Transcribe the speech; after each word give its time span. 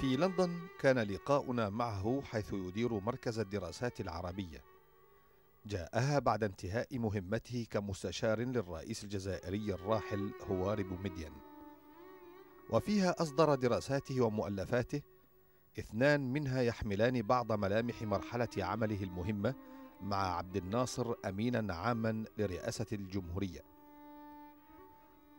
في 0.00 0.16
لندن 0.16 0.60
كان 0.78 0.98
لقاؤنا 0.98 1.68
معه 1.68 2.22
حيث 2.24 2.52
يدير 2.52 3.00
مركز 3.00 3.38
الدراسات 3.38 4.00
العربية. 4.00 4.64
جاءها 5.66 6.18
بعد 6.18 6.44
انتهاء 6.44 6.98
مهمته 6.98 7.66
كمستشار 7.70 8.40
للرئيس 8.40 9.04
الجزائري 9.04 9.74
الراحل 9.74 10.30
هواري 10.50 10.82
بومدين. 10.82 11.32
وفيها 12.70 13.22
أصدر 13.22 13.54
دراساته 13.54 14.20
ومؤلفاته 14.20 15.02
اثنان 15.78 16.32
منها 16.32 16.62
يحملان 16.62 17.22
بعض 17.22 17.52
ملامح 17.52 18.02
مرحلة 18.02 18.48
عمله 18.58 19.02
المهمة 19.02 19.54
مع 20.00 20.36
عبد 20.36 20.56
الناصر 20.56 21.14
أمينا 21.24 21.74
عاما 21.74 22.24
لرئاسة 22.38 22.86
الجمهورية. 22.92 23.69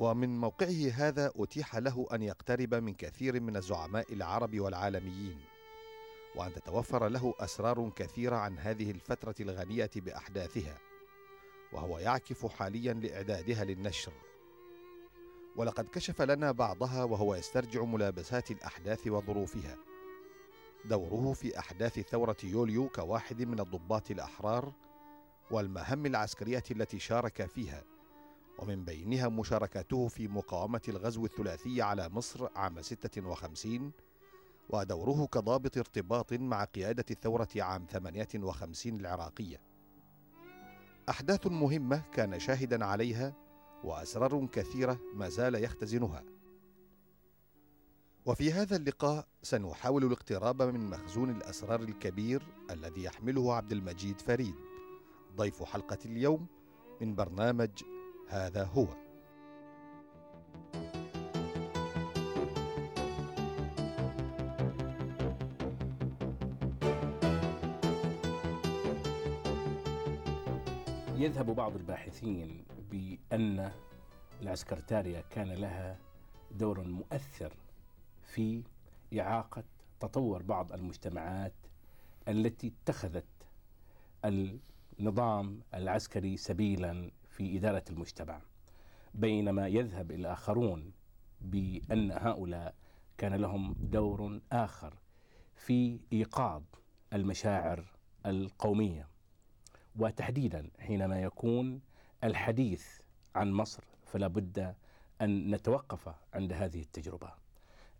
ومن 0.01 0.39
موقعه 0.39 0.91
هذا 0.93 1.31
أتيح 1.35 1.75
له 1.75 2.07
أن 2.13 2.21
يقترب 2.21 2.73
من 2.73 2.93
كثير 2.93 3.39
من 3.39 3.57
الزعماء 3.57 4.13
العرب 4.13 4.59
والعالميين. 4.59 5.39
وأن 6.35 6.53
تتوفر 6.53 7.07
له 7.07 7.33
أسرار 7.39 7.91
كثيرة 7.95 8.35
عن 8.35 8.57
هذه 8.57 8.91
الفترة 8.91 9.35
الغنية 9.39 9.89
بأحداثها. 9.95 10.77
وهو 11.73 11.99
يعكف 11.99 12.45
حاليا 12.45 12.93
لإعدادها 12.93 13.63
للنشر. 13.63 14.13
ولقد 15.55 15.85
كشف 15.85 16.21
لنا 16.21 16.51
بعضها 16.51 17.03
وهو 17.03 17.35
يسترجع 17.35 17.83
ملابسات 17.83 18.51
الأحداث 18.51 19.07
وظروفها. 19.07 19.77
دوره 20.85 21.33
في 21.33 21.59
أحداث 21.59 21.99
ثورة 21.99 22.37
يوليو 22.43 22.89
كواحد 22.89 23.41
من 23.41 23.59
الضباط 23.59 24.11
الأحرار 24.11 24.73
والمهام 25.51 26.05
العسكرية 26.05 26.63
التي 26.71 26.99
شارك 26.99 27.45
فيها. 27.45 27.90
ومن 28.59 28.85
بينها 28.85 29.29
مشاركته 29.29 30.07
في 30.07 30.27
مقاومة 30.27 30.81
الغزو 30.87 31.25
الثلاثي 31.25 31.81
على 31.81 32.09
مصر 32.09 32.49
عام 32.55 32.81
56 32.81 33.91
ودوره 34.69 35.25
كضابط 35.25 35.77
ارتباط 35.77 36.33
مع 36.33 36.63
قيادة 36.63 37.05
الثورة 37.11 37.47
عام 37.55 37.85
58 37.89 38.99
العراقية. 38.99 39.61
أحداث 41.09 41.47
مهمة 41.47 42.03
كان 42.13 42.39
شاهدا 42.39 42.85
عليها 42.85 43.33
وأسرار 43.83 44.45
كثيرة 44.45 44.99
ما 45.13 45.29
زال 45.29 45.55
يختزنها. 45.55 46.23
وفي 48.25 48.53
هذا 48.53 48.75
اللقاء 48.75 49.27
سنحاول 49.41 50.03
الاقتراب 50.03 50.61
من 50.61 50.89
مخزون 50.89 51.29
الأسرار 51.29 51.79
الكبير 51.79 52.43
الذي 52.71 53.03
يحمله 53.03 53.53
عبد 53.55 53.71
المجيد 53.71 54.21
فريد 54.21 54.55
ضيف 55.35 55.63
حلقة 55.63 55.97
اليوم 56.05 56.47
من 57.01 57.15
برنامج 57.15 57.69
هذا 58.31 58.63
هو. 58.63 58.87
يذهب 71.15 71.55
بعض 71.55 71.75
الباحثين 71.75 72.65
بأن 72.91 73.71
العسكرتاريا 74.41 75.21
كان 75.29 75.47
لها 75.51 75.97
دور 76.51 76.81
مؤثر 76.83 77.53
في 78.23 78.63
إعاقة 79.19 79.63
تطور 79.99 80.41
بعض 80.41 80.73
المجتمعات 80.73 81.53
التي 82.27 82.73
اتخذت 82.83 83.25
النظام 84.99 85.59
العسكري 85.73 86.37
سبيلا 86.37 87.11
في 87.31 87.57
إدارة 87.57 87.83
المجتمع 87.89 88.41
بينما 89.13 89.67
يذهب 89.67 90.11
الآخرون 90.11 90.91
بأن 91.41 92.11
هؤلاء 92.11 92.75
كان 93.17 93.33
لهم 93.33 93.75
دور 93.79 94.39
آخر 94.51 94.93
في 95.55 95.99
إيقاظ 96.13 96.63
المشاعر 97.13 97.85
القومية. 98.25 99.07
وتحديدا 99.95 100.69
حينما 100.79 101.21
يكون 101.21 101.81
الحديث 102.23 102.85
عن 103.35 103.51
مصر 103.51 103.83
فلا 104.05 104.27
بد 104.27 104.75
أن 105.21 105.51
نتوقف 105.55 106.09
عند 106.33 106.53
هذه 106.53 106.81
التجربة. 106.81 107.33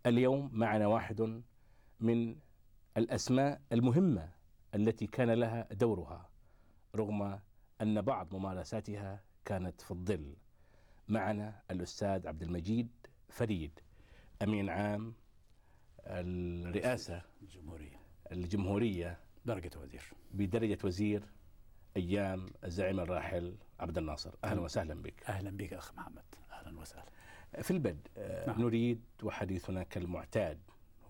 اليوم 0.06 0.50
معنا 0.54 0.88
واحد 0.88 1.42
من 2.00 2.36
الأسماء 2.98 3.62
المهمة 3.72 4.30
التي 4.76 5.08
كان 5.08 5.32
لها 5.32 5.68
دورها 5.74 6.30
رغم 6.96 7.40
أن 7.82 8.02
بعض 8.02 8.36
ممارساتها 8.36 9.24
كانت 9.46 9.82
في 9.82 9.92
الظل. 9.92 10.36
معنا 11.08 11.62
الأستاذ 11.72 12.28
عبد 12.28 12.44
المجيد 12.44 12.90
فريد 13.30 13.80
أمين 14.42 14.70
عام 14.70 15.14
الرئاسة 16.00 17.22
الجمهورية. 17.42 18.00
الجمهورية 18.32 19.20
درجة 19.46 19.80
وزير. 19.80 20.14
بدرجة 20.32 20.78
وزير 20.84 21.24
أيام 21.98 22.46
الزعيم 22.64 23.00
الراحل 23.00 23.56
عبد 23.80 23.98
الناصر. 23.98 24.36
أهلا 24.44 24.62
وسهلا 24.62 24.94
بك. 24.94 25.24
أهلا 25.30 25.58
بك 25.58 25.74
أخ 25.74 25.94
محمد. 25.94 26.24
أهلا 26.52 26.80
وسهلا. 26.80 27.12
في 27.62 27.72
البدء 27.72 28.10
نعم. 28.48 28.62
نريد 28.62 29.02
وحديثنا 29.24 29.84
كالمعتاد 29.84 30.60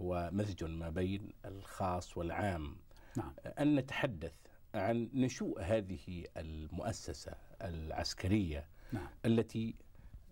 هو 0.01 0.29
مزج 0.33 0.63
ما 0.63 0.89
بين 0.89 1.29
الخاص 1.45 2.17
والعام. 2.17 2.77
نعم. 3.17 3.33
أن 3.45 3.75
نتحدث 3.75 4.33
عن 4.75 5.09
نشوء 5.13 5.61
هذه 5.61 6.25
المؤسسة 6.37 7.33
العسكرية 7.61 8.67
نعم. 8.91 9.07
التي 9.25 9.75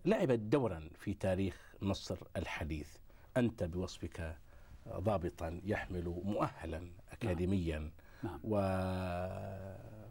لعبت 0.04 0.38
دورا 0.38 0.90
في 0.94 1.14
تاريخ 1.14 1.74
مصر 1.82 2.18
الحديث 2.36 2.96
أنت 3.36 3.64
بوصفك 3.64 4.36
ضابطا 4.88 5.60
يحمل 5.64 6.22
مؤهلا 6.24 6.90
أكاديميا 7.12 7.90
نعم. 8.22 8.40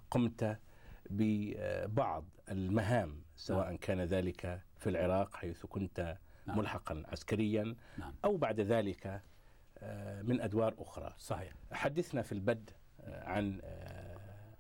وقمت 0.03 0.59
ببعض 1.09 2.25
المهام 2.51 3.21
سواء 3.35 3.65
نعم. 3.65 3.77
كان 3.77 4.01
ذلك 4.01 4.61
في 4.77 4.89
العراق 4.89 5.35
حيث 5.35 5.65
كنت 5.65 6.17
نعم. 6.47 6.57
ملحقا 6.57 7.03
عسكريا 7.07 7.75
نعم. 7.97 8.13
أو 8.25 8.37
بعد 8.37 8.59
ذلك 8.59 9.21
من 10.21 10.41
أدوار 10.41 10.75
أخرى 10.79 11.13
صحيح 11.17 11.53
حدثنا 11.71 12.21
في 12.21 12.31
البدء 12.31 12.73
عن 13.07 13.61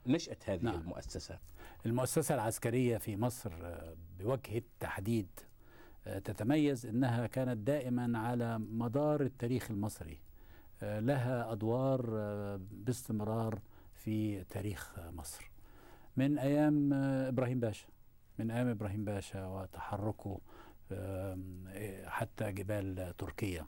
نشأة 0.07 0.37
هذه 0.45 0.61
نعم. 0.61 0.81
المؤسسة 0.81 1.39
المؤسسة 1.85 2.35
العسكرية 2.35 2.97
في 2.97 3.17
مصر 3.17 3.51
بوجه 4.19 4.57
التحديد 4.57 5.27
تتميز 6.05 6.85
أنها 6.85 7.27
كانت 7.27 7.57
دائما 7.57 8.19
على 8.19 8.59
مدار 8.59 9.21
التاريخ 9.21 9.71
المصري. 9.71 10.19
لها 10.81 11.51
أدوار 11.51 12.01
باستمرار 12.57 13.59
في 13.93 14.43
تاريخ 14.43 14.99
مصر. 14.99 15.51
من 16.17 16.37
أيام 16.37 16.93
إبراهيم 16.93 17.59
باشا 17.59 17.87
من 18.39 18.51
أيام 18.51 18.67
إبراهيم 18.67 19.05
باشا 19.05 19.45
وتحركه 19.45 20.39
حتى 22.05 22.51
جبال 22.51 23.13
تركيا. 23.17 23.65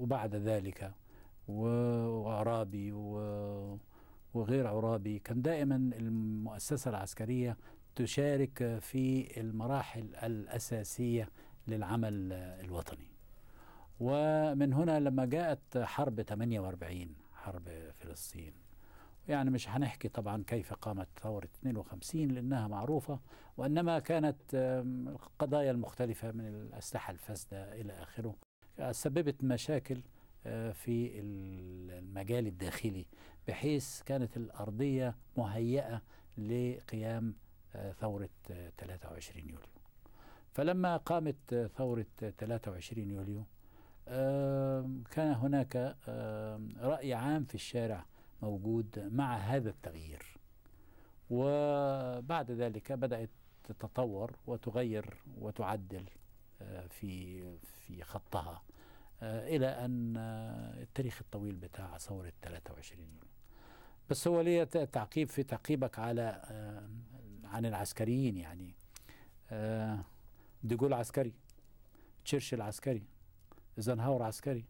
وبعد 0.00 0.34
ذلك 0.34 0.92
وعرابي 1.48 2.92
وغير 4.34 4.66
عرابي. 4.66 5.18
كان 5.18 5.42
دائما 5.42 5.76
المؤسسة 5.76 6.88
العسكرية 6.90 7.56
تشارك 7.96 8.78
في 8.80 9.40
المراحل 9.40 10.14
الأساسية 10.14 11.28
للعمل 11.66 12.32
الوطني. 12.32 13.10
ومن 14.00 14.72
هنا 14.72 15.00
لما 15.00 15.24
جاءت 15.24 15.78
حرب 15.78 16.22
48 16.22 17.14
حرب 17.34 17.68
فلسطين. 17.98 18.52
يعني 19.28 19.50
مش 19.50 19.68
هنحكي 19.68 20.08
طبعا 20.08 20.44
كيف 20.46 20.72
قامت 20.72 21.08
ثورة 21.22 21.48
52 21.60 22.28
لأنها 22.28 22.68
معروفة 22.68 23.20
وإنما 23.56 23.98
كانت 23.98 24.36
القضايا 24.54 25.70
المختلفة 25.70 26.32
من 26.32 26.46
الأسلحة 26.46 27.10
الفاسدة 27.10 27.80
إلى 27.80 27.92
آخره. 27.92 28.34
سببت 28.90 29.44
مشاكل 29.44 30.02
في 30.72 31.10
المجال 31.20 32.46
الداخلي. 32.46 33.06
بحيث 33.48 34.02
كانت 34.02 34.36
الأرضية 34.36 35.14
مهيئة 35.36 36.02
لقيام 36.38 37.34
ثورة 38.00 38.28
23 38.78 39.48
يوليو. 39.48 39.68
فلما 40.52 40.96
قامت 40.96 41.70
ثورة 41.76 42.06
23 42.38 43.10
يوليو 43.10 43.44
كان 45.10 45.32
هناك 45.32 45.96
رأي 46.80 47.14
عام 47.14 47.44
في 47.44 47.54
الشارع 47.54 48.06
موجود 48.42 48.98
مع 48.98 49.36
هذا 49.36 49.70
التغيير. 49.70 50.38
وبعد 51.30 52.50
ذلك 52.50 52.92
بدأت 52.92 53.30
تتطور 53.64 54.36
وتغير 54.46 55.22
وتعدل 55.38 56.04
في 56.88 57.42
في 57.62 58.02
خطها 58.02 58.62
إلى 59.22 59.66
أن 59.66 60.16
التاريخ 60.82 61.18
الطويل 61.20 61.56
بتاع 61.56 61.98
ثورة 61.98 62.32
23 62.42 63.02
يوليو. 63.02 63.27
بس 64.10 64.28
هو 64.28 64.40
لي 64.40 64.66
تعقيب 64.66 65.28
في 65.28 65.42
تعقيبك 65.42 65.98
على 65.98 66.42
عن 67.44 67.66
العسكريين 67.66 68.36
يعني 68.36 68.74
ديجول 70.62 70.92
عسكري 70.92 71.32
تشرشل 72.24 72.60
عسكري 72.60 73.02
ايزنهاور 73.78 74.22
عسكري 74.22 74.64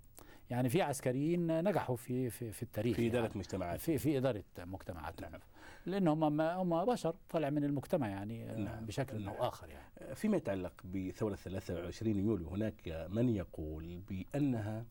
يعني 0.51 0.69
في 0.69 0.83
عسكريين 0.83 1.65
نجحوا 1.65 1.97
في 1.97 2.31
في, 2.31 2.53
في 2.53 2.63
التاريخ 2.63 2.97
في 2.97 3.07
إدارة 3.07 3.23
يعني 3.23 3.39
مجتمعات 3.39 3.81
في 3.81 3.99
في 3.99 4.19
إدارة 4.19 4.45
مجتمعات 4.59 5.21
نعم. 5.21 5.41
لأن 5.87 6.09
هم 6.09 6.41
هم 6.41 6.85
بشر 6.85 7.15
طالع 7.31 7.51
من 7.51 7.65
المجتمع 7.65 8.09
يعني 8.09 8.45
نعم. 8.45 8.87
بشكل 8.87 9.25
نعم. 9.25 9.35
أو 9.35 9.49
آخر 9.49 9.69
يعني 9.69 10.15
فيما 10.15 10.37
يتعلق 10.37 10.73
بثورة 10.85 11.35
23 11.35 12.19
يوليو 12.19 12.49
هناك 12.49 13.09
من 13.11 13.29
يقول 13.29 14.01
بأنها 14.09 14.79
آه، 14.79 14.85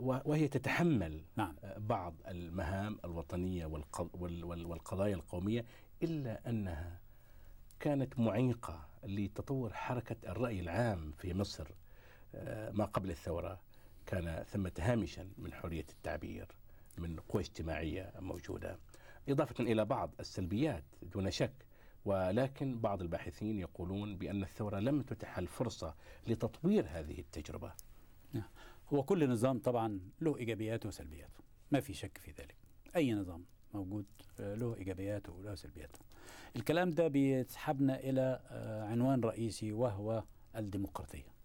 وهي 0.00 0.48
تتحمل 0.48 1.24
نعم. 1.36 1.56
آه، 1.64 1.78
بعض 1.78 2.14
المهام 2.28 2.98
الوطنية 3.04 3.66
والق- 3.66 4.10
وال- 4.14 4.44
وال- 4.44 4.66
والقضايا 4.66 5.14
القومية 5.14 5.64
إلا 6.02 6.48
أنها 6.50 7.00
كانت 7.80 8.18
معيقة 8.18 8.88
لتطور 9.04 9.72
حركة 9.72 10.16
الرأي 10.30 10.60
العام 10.60 11.12
في 11.12 11.34
مصر 11.34 11.68
آه، 12.34 12.70
ما 12.70 12.84
قبل 12.84 13.10
الثورة. 13.10 13.60
كان 14.06 14.44
ثمة 14.44 14.72
هامشا 14.78 15.28
من 15.38 15.52
حرية 15.52 15.86
التعبير 15.90 16.46
من 16.98 17.16
قوى 17.20 17.42
اجتماعية 17.42 18.12
موجودة. 18.20 18.78
إضافة 19.28 19.64
إلى 19.64 19.84
بعض 19.84 20.10
السلبيات 20.20 20.84
دون 21.02 21.30
شك 21.30 21.52
ولكن 22.04 22.78
بعض 22.80 23.02
الباحثين 23.02 23.58
يقولون 23.58 24.16
بأن 24.16 24.42
الثورة 24.42 24.78
لم 24.78 25.02
تتح 25.02 25.38
الفرصة 25.38 25.94
لتطوير 26.26 26.86
هذه 26.88 27.18
التجربة. 27.20 27.72
هو 28.92 29.02
كل 29.02 29.30
نظام 29.30 29.58
طبعا 29.58 30.00
له 30.20 30.36
إيجابياته 30.36 30.88
وسلبياته. 30.88 31.40
ما 31.70 31.80
في 31.80 31.94
شك 31.94 32.18
في 32.18 32.30
ذلك. 32.30 32.54
أي 32.96 33.12
نظام 33.12 33.44
موجود 33.74 34.06
آه، 34.40 34.54
له 34.54 34.74
إيجابياته 34.74 35.32
وله 35.32 35.54
سلبياته. 35.54 35.98
الكلام 36.56 36.90
ده 36.90 37.08
بيسحبنا 37.08 38.00
إلى 38.00 38.40
آه، 38.50 38.84
عنوان 38.84 39.20
رئيسي 39.20 39.72
وهو 39.72 40.24
الديمقراطية. 40.56 41.38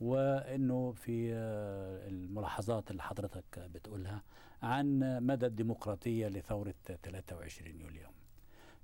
وإنه 0.00 0.92
في 0.92 1.32
آه، 1.34 2.08
الملاحظات 2.08 2.90
اللي 2.90 3.02
حضرتك 3.02 3.58
بتقولها 3.58 4.22
عن 4.62 5.18
مدى 5.26 5.46
الديمقراطية 5.46 6.28
لثورة 6.28 6.74
23 7.02 7.80
يوليو. 7.80 8.08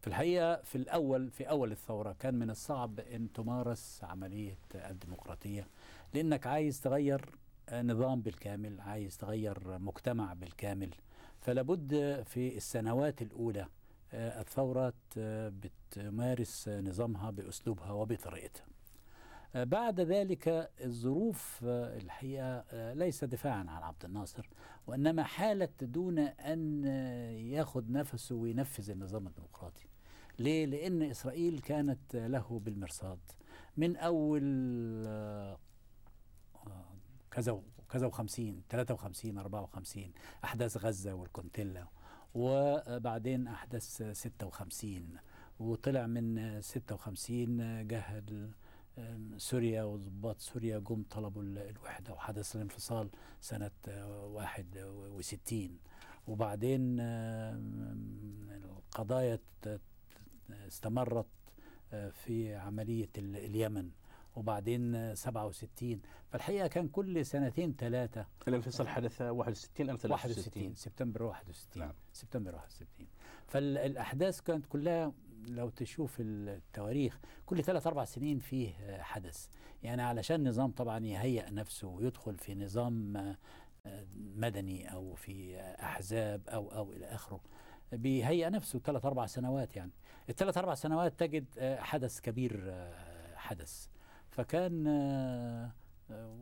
في 0.01 0.07
الحقيقة 0.07 0.63
في 0.63 0.75
الأول 0.77 1.31
في 1.31 1.45
أول 1.45 1.73
الثورة 1.73 2.13
كان 2.13 2.35
من 2.35 2.51
الصعب 2.51 3.01
إن 3.01 3.33
تمارس 3.33 4.05
عملية 4.05 4.59
الديمقراطية 4.75 5.67
لأنك 6.15 6.47
عايز 6.47 6.81
تغير 6.81 7.21
نظام 7.73 8.21
بالكامل 8.21 8.81
عايز 8.81 9.19
تغير 9.19 9.79
مجتمع 9.79 10.33
بالكامل. 10.33 10.91
فلابد 11.41 12.23
في 12.27 12.57
السنوات 12.57 13.23
الأولى 13.23 13.67
آه، 14.13 14.41
الثورات 14.41 14.95
آه، 15.19 15.49
بتمارس 15.49 16.69
نظامها 16.69 17.31
بأسلوبها 17.31 17.93
وبطريقتها. 17.93 18.65
آه، 19.55 19.65
بعد 19.65 20.01
ذلك 20.01 20.71
الظروف 20.85 21.61
الحقيقة 21.65 22.65
ليس 22.93 23.25
دفاعا 23.25 23.65
عن 23.69 23.83
عبد 23.83 24.05
الناصر 24.05 24.49
وإنما 24.87 25.23
حالت 25.23 25.85
دون 25.85 26.19
أن 26.19 26.85
ياخد 27.35 27.91
نفسه 27.91 28.35
وينفذ 28.35 28.91
النظام 28.91 29.27
الديمقراطي. 29.27 29.87
ليه؟ 30.39 30.67
لأن 30.67 31.03
إسرائيل 31.03 31.59
كانت 31.59 32.15
له 32.15 32.61
بالمرصاد. 32.65 33.19
من 33.77 33.97
أول 33.97 34.43
كذا 37.31 37.63
كذا 37.91 38.11
و50 38.11 38.41
53 38.71 39.39
54 39.39 40.13
أحداث 40.45 40.77
غزة 40.77 41.15
والكونتيلا 41.15 41.87
وبعدين 42.35 43.49
أحداث 43.49 44.03
56 44.13 45.17
وطلع 45.59 46.07
من 46.07 46.61
56 46.61 47.87
جهد 47.89 48.53
آم، 48.99 49.39
سوريا 49.39 49.83
وضباط 49.83 50.41
سوريا 50.41 50.79
جم 50.79 51.03
طلبوا 51.11 51.43
ال- 51.43 51.59
الوحدة 51.59 52.13
وحدث 52.15 52.57
الانفصال 52.57 53.11
سنة 53.41 53.71
آه، 53.89 54.27
61 54.27 55.79
وبعدين 56.27 56.97
القضايا 58.65 59.39
استمرت 60.51 61.27
آه، 61.93 62.11
في 62.11 62.55
عملية 62.55 63.09
ال- 63.19 63.37
اليمن. 63.37 63.91
وبعدين 64.37 64.95
آه، 64.95 65.15
67 65.15 66.01
فالحقيقة 66.29 66.67
كان 66.67 66.89
كل 66.89 67.27
سنتين 67.27 67.75
ثلاثة 67.79 68.27
الانفصال 68.49 68.89
حدث 68.89 69.23
61 69.23 69.91
أم 69.91 69.97
63 69.97 70.63
61 70.63 70.75
سبتمبر 70.75 71.23
61 71.23 71.83
نعم. 71.83 71.93
سبتمبر 72.13 72.55
61 72.55 73.07
فالأحداث 73.47 74.41
كانت 74.41 74.67
كلها 74.67 75.13
لو 75.49 75.69
تشوف 75.69 76.17
التواريخ 76.21 77.21
كل 77.47 77.65
ثلاث 77.65 77.87
أربع 77.87 78.05
سنين 78.05 78.39
فيه 78.39 78.73
حدث. 79.03 79.47
يعني 79.83 80.03
علشان 80.03 80.49
نظام 80.49 80.71
طبعا 80.71 81.07
يهيئ 81.07 81.51
نفسه 81.51 81.89
ويدخل 81.89 82.39
في 82.39 82.55
نظام 82.55 83.17
آه، 83.87 84.07
مدني 84.15 84.93
أو 84.93 85.15
في 85.15 85.61
أحزاب 85.61 86.49
أو 86.49 86.73
أو 86.73 86.93
إلى 86.93 87.07
آخره 87.07 87.41
بيهيئ 87.93 88.51
نفسه 88.51 88.79
ثلاث 88.79 89.05
أربع 89.05 89.27
سنوات 89.27 89.77
يعني. 89.77 89.93
الثلاث 90.29 90.59
أربع 90.59 90.75
سنوات 90.75 91.21
تجد 91.21 91.47
آه، 91.59 91.81
حدث 91.81 92.21
كبير 92.21 92.65
آه، 92.67 93.37
حدث. 93.37 93.87
فكان 94.31 94.87
آه، 96.11 96.37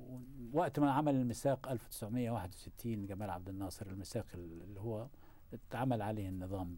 وقت 0.52 0.78
ما 0.78 0.92
عمل 0.92 1.14
الميثاق 1.14 1.68
1961 1.68 3.06
جمال 3.06 3.30
عبد 3.30 3.48
الناصر 3.48 3.86
الميثاق 3.86 4.26
اللي 4.34 4.80
هو 4.80 5.06
اتعمل 5.52 6.02
عليه 6.02 6.28
النظام 6.28 6.76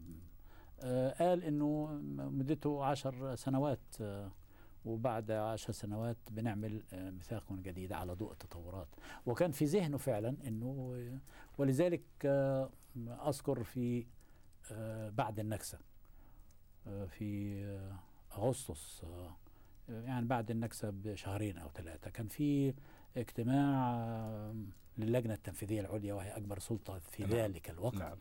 آه، 0.79 1.13
قال 1.23 1.43
إنه 1.43 1.87
مدته 2.15 2.85
عشر 2.85 3.35
سنوات 3.35 3.79
آه، 4.01 4.31
وبعد 4.85 5.31
عشر 5.31 5.71
سنوات 5.71 6.17
بنعمل 6.31 6.83
ميثاق 6.93 7.53
جديد 7.53 7.93
على 7.93 8.13
ضوء 8.13 8.31
التطورات. 8.31 8.87
وكان 9.25 9.51
في 9.51 9.65
ذهنه 9.65 9.97
فعلا 9.97 10.35
إنه 10.47 10.95
ولذلك 11.57 12.01
أذكر 13.27 13.63
في 13.63 14.05
بعد 15.09 15.39
النكسة 15.39 15.79
في 17.07 17.63
أغسطس 18.37 19.03
يعني 19.91 20.25
بعد 20.25 20.51
النكسة 20.51 20.89
بشهرين 20.89 21.57
أو 21.57 21.69
ثلاثة. 21.75 22.09
كان 22.09 22.27
في 22.27 22.73
اجتماع 23.17 24.53
للجنة 24.97 25.33
التنفيذية 25.33 25.81
العليا 25.81 26.13
وهي 26.13 26.29
أكبر 26.37 26.59
سلطة 26.59 26.99
في 26.99 27.23
نعم. 27.23 27.31
ذلك 27.31 27.69
الوقت. 27.69 27.95
نعم. 27.95 28.17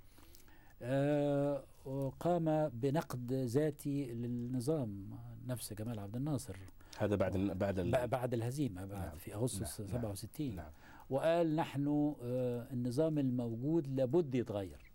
آه، 0.83 1.65
وقام 1.85 2.69
بنقد 2.69 3.33
ذاتي 3.33 4.13
للنظام 4.13 5.11
نفس 5.47 5.73
جمال 5.73 5.99
عبد 5.99 6.17
الناصر. 6.17 6.57
هذا 6.99 7.17
بعد 7.17 7.37
بعد 7.37 7.79
ال... 7.79 8.09
بعد 8.09 8.35
الهزيمة 8.35 8.85
بعد 8.85 9.07
نعم. 9.07 9.19
في 9.19 9.35
أغسطس 9.35 9.81
نعم. 9.81 9.89
67 9.89 10.57
نعم. 10.57 10.71
وقال 11.11 11.57
نحن 11.57 12.15
آه، 12.23 12.67
النظام 12.73 13.19
الموجود 13.19 13.89
لابد 13.89 14.35
يتغير. 14.35 14.91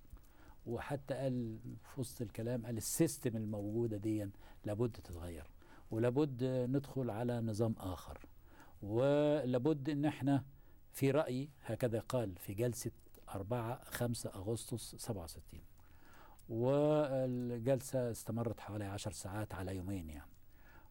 وحتى 0.65 1.13
قال 1.13 1.57
في 1.93 1.99
وسط 2.01 2.21
الكلام 2.21 2.65
قال 2.65 2.77
السيستم 2.77 3.37
الموجودة 3.37 3.97
دي 3.97 4.29
لابد 4.65 4.91
تتغير. 4.91 5.54
ولابد 5.99 6.43
ندخل 6.43 7.09
على 7.09 7.41
نظام 7.41 7.75
آخر. 7.79 8.19
ولابد 8.83 9.89
إن 9.89 10.05
إحنا 10.05 10.43
في 10.93 11.11
رأيي 11.11 11.49
هكذا 11.65 11.99
قال 11.99 12.35
في 12.37 12.53
جلسة 12.53 12.91
4 13.29 13.83
5 13.83 14.29
أغسطس 14.35 14.95
67 14.95 15.61
والجلسة 16.49 18.11
استمرت 18.11 18.59
حوالي 18.59 18.85
10 18.85 19.11
ساعات 19.11 19.53
على 19.55 19.75
يومين 19.75 20.09
يعني. 20.09 20.31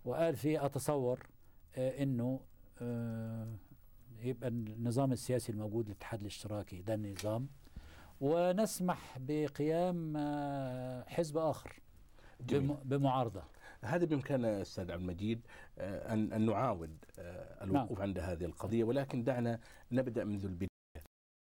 وقال 0.05 0.37
في 0.37 0.65
أتصور 0.67 1.27
آه، 1.77 2.03
إنه 2.03 2.41
آه، 2.83 3.49
يبقى 4.23 4.49
النظام 4.49 5.13
السياسي 5.13 5.53
الموجود 5.53 5.87
الاتحاد 5.87 6.21
الاشتراكي 6.21 6.83
ده 6.83 6.95
النظام 6.95 7.49
ونسمح 8.21 9.19
بقيام 9.19 10.15
آه، 10.17 11.05
حزب 11.09 11.37
آخر 11.39 11.81
جميل. 12.41 12.67
بم- 12.69 12.77
بمعارضة. 12.85 13.43
هذا 13.85 14.05
بامكاننا 14.05 14.63
أستاذ 14.63 14.91
عبد 14.91 15.01
المجيد 15.01 15.41
آه، 15.79 16.13
ان 16.13 16.33
أن 16.33 16.47
نعاود 16.47 17.05
آه، 17.19 17.65
الوقوف 17.65 18.01
عند 18.01 18.19
هذه 18.19 18.45
القضية 18.45 18.85
ولكن 18.85 19.25
دعنا 19.25 19.61
نبدأ 19.93 20.25
منذ 20.25 20.45
البداية. 20.45 20.69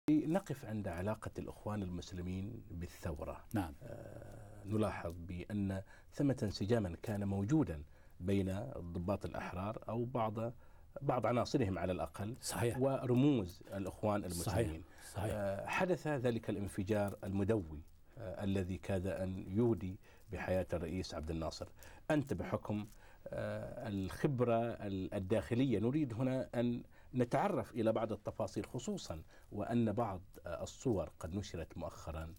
نقف 0.09 0.65
عند 0.65 0.87
علاقة 0.87 1.31
الإخوان 1.39 1.83
المسلمين 1.83 2.63
بالثورة. 2.71 3.45
نعم. 3.53 3.73
آه، 3.83 4.63
نلاحظ 4.65 5.13
بأن 5.19 5.81
ثمة 6.13 6.37
انسجاما 6.43 6.97
كان 7.03 7.27
موجودا 7.27 7.83
بين 8.19 8.49
الضباط 8.49 9.25
الأحرار 9.25 9.83
أو 9.89 10.05
بعض 10.05 10.53
بعض 11.01 11.25
عناصرهم 11.25 11.79
على 11.79 11.91
الأقل 11.91 12.35
صحيح. 12.41 12.77
ورموز 12.79 13.63
الإخوان 13.73 14.23
المسلمين. 14.23 14.83
صحيح. 15.13 15.31
آه، 15.33 15.65
حدث 15.65 16.07
ذلك 16.07 16.49
الانفجار 16.49 17.17
المدوي 17.23 17.81
آه، 18.17 18.43
الذي 18.43 18.77
كاد 18.77 19.07
أن 19.07 19.45
يودي 19.47 19.99
بحياة 20.32 20.67
الرئيس 20.74 21.13
عبد 21.13 21.29
الناصر. 21.32 21.67
أنت 22.12 22.34
بحكم 22.34 22.88
آه، 23.27 23.88
الخبرة 23.88 24.55
ال- 24.62 25.13
الداخلية 25.13 25.79
نريد 25.79 26.13
هنا 26.13 26.50
أن 26.55 26.84
نتعرف 27.13 27.72
إلى 27.72 27.91
بعض 27.91 28.12
التفاصيل 28.12 28.65
خصوصا 28.65 29.22
وأن 29.51 29.91
بعض 29.94 30.22
آه، 30.46 30.63
الصور 30.63 31.12
قد 31.20 31.36
نشرت 31.36 31.77
مؤخرا 31.77 32.34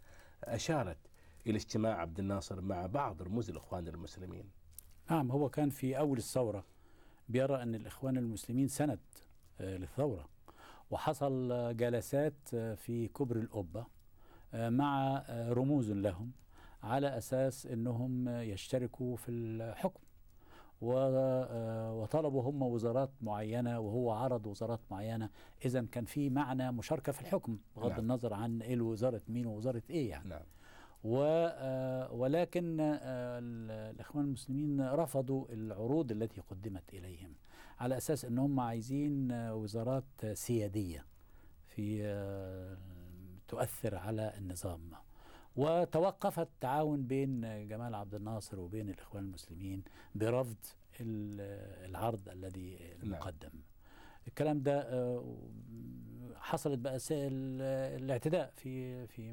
أشارت 0.45 0.99
إلى 1.47 1.57
اجتماع 1.57 2.01
عبد 2.01 2.19
الناصر 2.19 2.61
مع 2.61 2.87
بعض 2.87 3.23
رموز 3.23 3.51
الإخوان 3.51 3.89
المسلمين. 3.89 4.51
نعم 5.11 5.31
هو 5.31 5.49
كان 5.49 5.71
في 5.71 5.99
أول 5.99 6.19
الثورة 6.19 6.65
بيرى 7.29 7.63
أن 7.63 7.75
الإخوان 7.75 8.17
المسلمين 8.17 8.69
سند 8.69 8.99
آه، 9.61 9.77
للثورة 9.77 10.29
وحصل 10.91 11.49
جلسات 11.77 12.49
في 12.55 13.09
كبر 13.09 13.37
القبة 13.37 13.87
مع 14.55 15.23
رموز 15.31 15.91
لهم 15.91 16.33
على 16.83 17.19
أساس 17.19 17.67
أنهم 17.67 18.29
يشتركوا 18.29 19.17
في 19.17 19.31
الحكم. 19.31 20.01
وطلبوا 20.81 22.43
هم 22.43 22.63
وزارات 22.63 23.11
معينة 23.21 23.81
وهو 23.81 24.11
عرض 24.11 24.47
وزارات 24.47 24.81
معينة. 24.91 25.31
إذا 25.65 25.87
كان 25.93 26.05
في 26.05 26.31
معنى 26.31 26.73
مشاركة 26.73 27.13
في 27.13 27.21
الحكم 27.21 27.59
بغض 27.77 27.91
نعم. 27.91 28.01
النظر 28.01 28.35
عن 28.35 28.63
إيه 28.63 28.81
وزارة 28.81 29.23
مين 29.29 29.47
ووزارة 29.47 29.83
إيه 29.91 30.11
يعني. 30.11 30.29
نعم. 30.29 30.43
و 31.05 31.19
ولكن 32.11 32.77
الإخوان 32.81 34.25
المسلمين 34.25 34.81
رفضوا 34.81 35.47
العروض 35.53 36.13
التي 36.13 36.41
قدمت 36.41 36.95
إليهم 36.95 37.35
على 37.79 37.97
أساس 37.97 38.25
أن 38.25 38.39
هم 38.39 38.61
عايزين 38.61 39.33
وزارات 39.33 40.27
سيادية 40.33 41.07
في 41.67 42.03
تؤثر 43.49 43.95
على 43.95 44.33
النظام. 44.39 44.91
وتوقف 45.57 46.41
التعاون 46.41 47.07
بين 47.07 47.41
جمال 47.69 47.95
عبد 47.95 48.15
الناصر 48.15 48.61
وبين 48.61 48.89
الإخوان 48.91 49.25
المسلمين 49.25 49.83
برفض 50.15 50.57
العرض 51.01 52.29
الذي 52.29 52.79
المقدم 53.03 53.51
الكلام 54.29 54.63
ده 54.63 55.23
حصلت 56.37 56.79
بقى 56.79 56.99
الاعتداء 57.11 58.53
في 58.57 59.07
في 59.07 59.33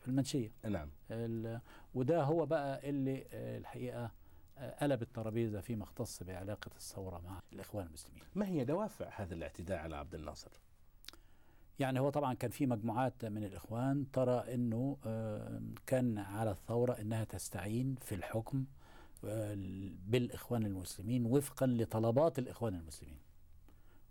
في 0.00 0.08
المنشية 0.08 0.52
نعم 0.64 0.90
وده 1.94 2.22
هو 2.22 2.46
بقى 2.46 2.88
اللي 2.88 3.26
الحقيقة 3.32 4.10
قلب 4.80 5.02
الترابيزه 5.02 5.60
فيما 5.60 5.82
اختص 5.84 6.22
بعلاقة 6.22 6.70
الثورة 6.76 7.18
مع 7.18 7.40
الإخوان 7.52 7.86
المسلمين. 7.86 8.22
ما 8.34 8.46
هي 8.46 8.64
دوافع 8.64 9.08
هذا 9.22 9.34
الاعتداء 9.34 9.78
على 9.78 9.96
عبد 9.96 10.14
الناصر؟ 10.14 10.50
يعني 11.78 12.00
هو 12.00 12.10
طبعا 12.10 12.34
كان 12.34 12.50
في 12.50 12.66
مجموعات 12.66 13.24
من 13.24 13.44
الإخوان 13.44 14.06
ترى 14.12 14.54
إنه 14.54 14.96
كان 15.86 16.18
على 16.18 16.50
الثورة 16.50 16.92
إنها 16.92 17.24
تستعين 17.24 17.94
في 17.94 18.14
الحكم 18.14 18.64
بالإخوان 20.06 20.66
المسلمين 20.66 21.26
وفقا 21.26 21.66
لطلبات 21.66 22.38
الإخوان 22.38 22.74
المسلمين 22.74 23.18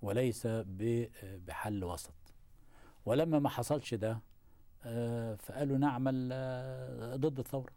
وليس 0.02 0.48
بحل 1.48 1.84
وسط. 1.84 2.14
ولما 3.06 3.40
ما 3.40 3.50
حصلش 3.50 3.94
ده 3.94 4.20
فقالوا 5.36 5.78
نعمل 5.78 6.30
ضد 7.20 7.40
الثورة 7.40 7.74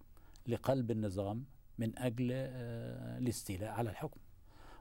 لقلب 0.47 0.91
النظام 0.91 1.45
من 1.79 1.99
أجل 1.99 2.29
الاستيلاء 2.33 3.71
على 3.71 3.91
الحكم. 3.91 4.21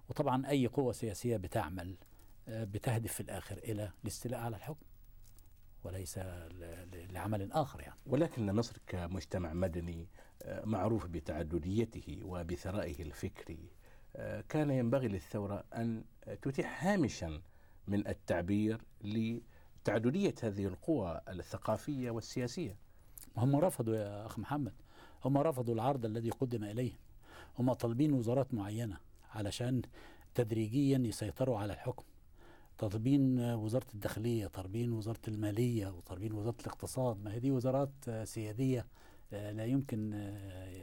وطبعا 0.10 0.48
أي 0.50 0.68
قوة 0.68 0.92
سياسية 0.94 1.38
بتعمل 1.38 1.96
بتهدف 2.48 3.14
في 3.14 3.20
الآخر 3.20 3.58
إلى 3.58 3.92
الاستيلاء 4.04 4.40
على 4.40 4.56
الحكم 4.56 4.86
وليس 5.84 6.20
لعمل 6.94 7.52
آخر 7.52 7.82
يعني. 7.82 8.00
ولكن 8.06 8.56
مصر 8.56 8.78
كمجتمع 8.88 9.54
مدني 9.54 10.08
معروف 10.48 11.08
بتعدديته 11.08 12.20
وبثرائه 12.24 13.02
الفكري 13.04 13.70
كان 14.50 14.72
ينبغي 14.72 15.08
للثورة 15.08 15.64
أن 15.76 16.04
تتيح 16.42 16.86
هامشا 16.86 17.42
من 17.88 18.08
التعبير 18.08 18.82
لتعددية 19.02 20.36
هذه 20.44 20.66
القوى 20.66 21.22
الثقافية 21.30 22.12
والسياسية. 22.12 22.78
هم 23.38 23.56
رفضوا 23.56 23.96
يا 23.96 24.26
أخ 24.26 24.40
محمد 24.40 24.74
هم 25.26 25.38
رفضوا 25.38 25.74
العرض 25.74 26.06
الذي 26.06 26.30
قدم 26.30 26.64
اليهم 26.64 26.98
هم 27.60 27.74
طالبين 27.74 28.14
وزارات 28.14 28.54
معينة 28.54 28.98
علشان 29.30 29.82
تدريجيا 30.36 30.98
يسيطروا 30.98 31.60
على 31.60 31.74
الحكم 31.74 32.04
طالبين 32.78 33.40
وزارة 33.40 33.88
الداخلية 33.94 34.48
طالبين 34.48 34.92
وزارة 34.94 35.20
المالية 35.28 35.88
وطالبين 35.88 36.34
وزارة 36.34 36.56
الاقتصاد. 36.62 37.24
ما 37.24 37.34
هي 37.34 37.40
دي 37.40 37.52
وزارات 37.52 38.10
سيادية 38.24 38.86
لا 39.32 39.66
يمكن 39.66 40.14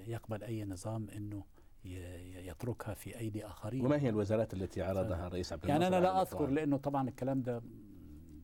يقبل 0.07 0.43
أي 0.45 0.65
نظام 0.65 1.11
أنه 1.11 1.45
يتركها 1.85 2.95
في 2.95 3.19
أيدي 3.19 3.47
آخرين. 3.47 3.87
وما 3.87 3.97
هي 4.01 4.09
الوزارات 4.09 4.55
التي 4.55 4.83
عرضها 4.83 5.27
الرئيس 5.27 5.53
عبد 5.53 5.65
الناصر 5.65 5.83
يعني 5.83 5.97
أنا 5.97 6.05
لا 6.05 6.23
أذكر 6.23 6.47
لأنه 6.47 6.77
طبعا 6.77 7.09
الكلام 7.09 7.43
ده 7.43 7.63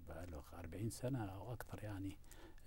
بقى 0.08 0.26
له 0.26 0.42
40 0.58 0.90
سنة 0.90 1.24
أو 1.24 1.52
أكثر 1.52 1.82
يعني. 1.84 2.16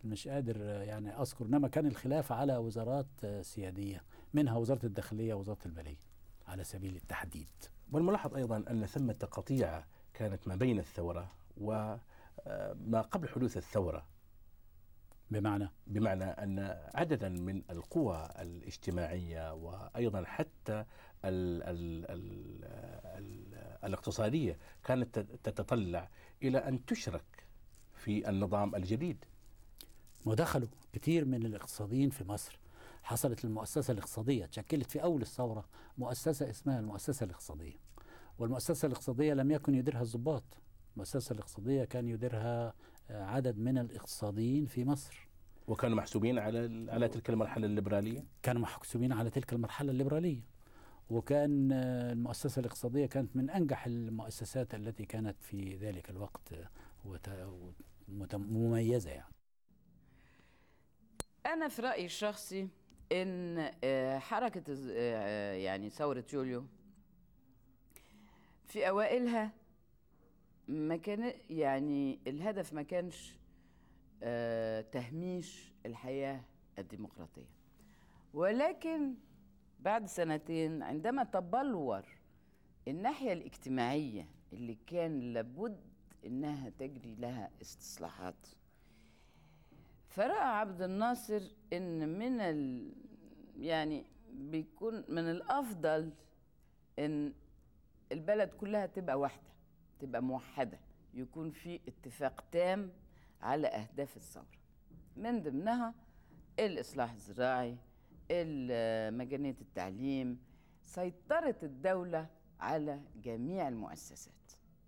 مش 0.04 0.28
قادر 0.28 0.62
يعني 0.62 1.22
أذكر 1.22 1.46
إنما 1.46 1.68
كان 1.68 1.86
الخلاف 1.86 2.32
على 2.32 2.58
وزارات 2.58 3.08
سيادية. 3.42 4.04
منها 4.34 4.58
وزارة 4.58 4.86
الداخلية 4.86 5.34
ووزارة 5.34 5.60
المالية 5.66 5.98
على 6.48 6.63
سبيل 6.63 6.96
التحديد. 6.96 7.50
والملاحظ 7.92 8.36
أيضا 8.36 8.63
أن 8.70 8.86
ثمة 8.86 9.28
قطيعة 9.32 9.88
كانت 10.13 10.48
ما 10.48 10.55
بين 10.55 10.79
الثورة 10.79 11.32
وما 11.58 13.01
قبل 13.12 13.29
حدوث 13.29 13.58
الثورة. 13.58 14.05
بمعنى؟ 15.32 15.70
بمعنى 15.88 16.24
أن 16.24 16.60
عددا 16.96 17.29
من 17.29 17.62
القوى 17.70 18.29
الاجتماعية 18.39 19.53
وأيضا 19.53 20.24
حتى 20.24 20.86
ال 21.25 21.63
ال 21.63 22.05
ال 22.12 22.63
ال 23.05 23.53
الاقتصادية 23.84 24.58
كانت 24.84 25.20
تتطلع 25.20 26.10
إلى 26.43 26.58
أن 26.58 26.86
تشرك 26.86 27.46
في 27.96 28.29
النظام 28.29 28.75
الجديد. 28.75 29.25
ودخلوا 30.25 30.67
كثير 30.93 31.25
من 31.25 31.46
الاقتصاديين 31.46 32.10
في 32.10 32.24
مصر. 32.24 32.60
حصلت 33.03 33.46
المؤسسة 33.46 33.91
الاقتصادية 33.91 34.46
تشكلت 34.46 34.91
في 34.91 35.03
أول 35.03 35.22
الثورة 35.22 35.65
مؤسسة 35.98 36.50
اسمها 36.50 36.79
المؤسسة 36.79 37.24
الاقتصادية. 37.24 37.83
والمؤسسة 38.38 38.86
الاقتصادية 38.86 39.34
لم 39.34 39.52
يكن 39.52 39.75
يديرها 39.75 40.02
الضباط. 40.02 40.44
المؤسسة 40.94 41.34
الاقتصادية 41.34 41.84
كان 41.84 42.08
يديرها 42.08 42.74
عدد 43.10 43.58
من 43.58 43.78
الاقتصاديين 43.78 44.66
في 44.66 44.86
مصر. 44.86 45.30
وكانوا 45.68 45.98
محسوبين 45.98 46.40
على 46.40 46.92
على 46.92 47.08
تلك 47.08 47.30
المرحلة 47.30 47.66
الليبرالية؟ 47.66 48.25
كانوا 48.44 48.62
محسوبين 48.62 49.13
على 49.13 49.30
تلك 49.30 49.54
المرحلة 49.54 49.92
الليبرالية. 49.92 50.42
وكان 51.10 51.72
المؤسسة 51.72 52.60
الاقتصادية 52.60 53.06
كانت 53.06 53.36
من 53.36 53.50
أنجح 53.50 53.86
المؤسسات 53.86 54.75
التي 54.75 55.06
كانت 55.06 55.42
في 55.42 55.75
ذلك 55.75 56.10
الوقت 56.10 56.54
مميزة 58.34 59.10
يعني. 59.10 59.34
أنا 61.46 61.68
في 61.68 61.82
رأيي 61.82 62.06
الشخصي 62.06 62.68
إن 63.12 63.72
حركة 64.20 64.74
يعني 65.54 65.90
ثورة 65.90 66.25
يوليو 66.34 66.66
في 68.74 68.89
أوائلها 68.89 69.51
ما 70.68 70.98
كان 70.98 71.34
يعني 71.50 72.20
الهدف 72.27 72.74
ما 72.74 72.82
كانش 72.82 73.34
آه 74.24 74.82
تهميش 74.82 75.74
الحياة 75.86 76.42
الديمقراطية. 76.80 77.50
ولكن 78.34 79.13
بعد 79.80 80.06
سنتين 80.06 80.84
عندما 80.84 81.24
تبلور 81.24 82.06
الناحية 82.88 83.34
الاجتماعية 83.34 84.27
اللي 84.53 84.77
كان 84.88 85.20
لابد 85.34 85.80
إنها 86.25 86.70
تجري 86.70 87.15
لها 87.15 87.50
استصلاحات 87.62 88.48
فرأى 90.08 90.48
عبد 90.48 90.82
الناصر 90.82 91.42
إن 91.74 92.20
من 92.20 92.39
ال 92.42 92.92
يعني 93.60 94.06
بيكون 94.32 95.03
من 95.10 95.32
الأفضل 95.32 96.13
إن 97.00 97.34
البلد 98.13 98.50
كلها 98.53 98.86
تبقى 98.86 99.20
واحدة 99.20 99.50
تبقى 100.00 100.24
موحدة 100.24 100.79
يكون 101.13 101.51
في 101.51 101.79
اتفاق 101.88 102.43
تام 102.51 102.91
على 103.41 103.67
أهداف 103.67 104.17
الثورة. 104.17 104.46
من 105.17 105.41
ضمنها 105.43 105.93
الإصلاح 106.60 107.12
الزراعي 107.12 107.77
مجانيه 109.12 109.55
التعليم 109.62 110.39
سيطرة 110.86 111.55
الدولة 111.63 112.27
على 112.60 113.01
جميع 113.24 113.67
المؤسسات 113.67 114.34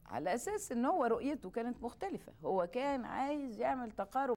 على 0.06 0.34
أساس 0.36 0.72
إن 0.72 0.86
هو 0.86 1.06
رؤيته 1.06 1.50
كانت 1.50 1.84
مختلفة. 1.84 2.34
هو 2.44 2.68
كان 2.68 3.06
عايز 3.06 3.60
يعمل 3.60 3.92
تقارب 3.92 4.36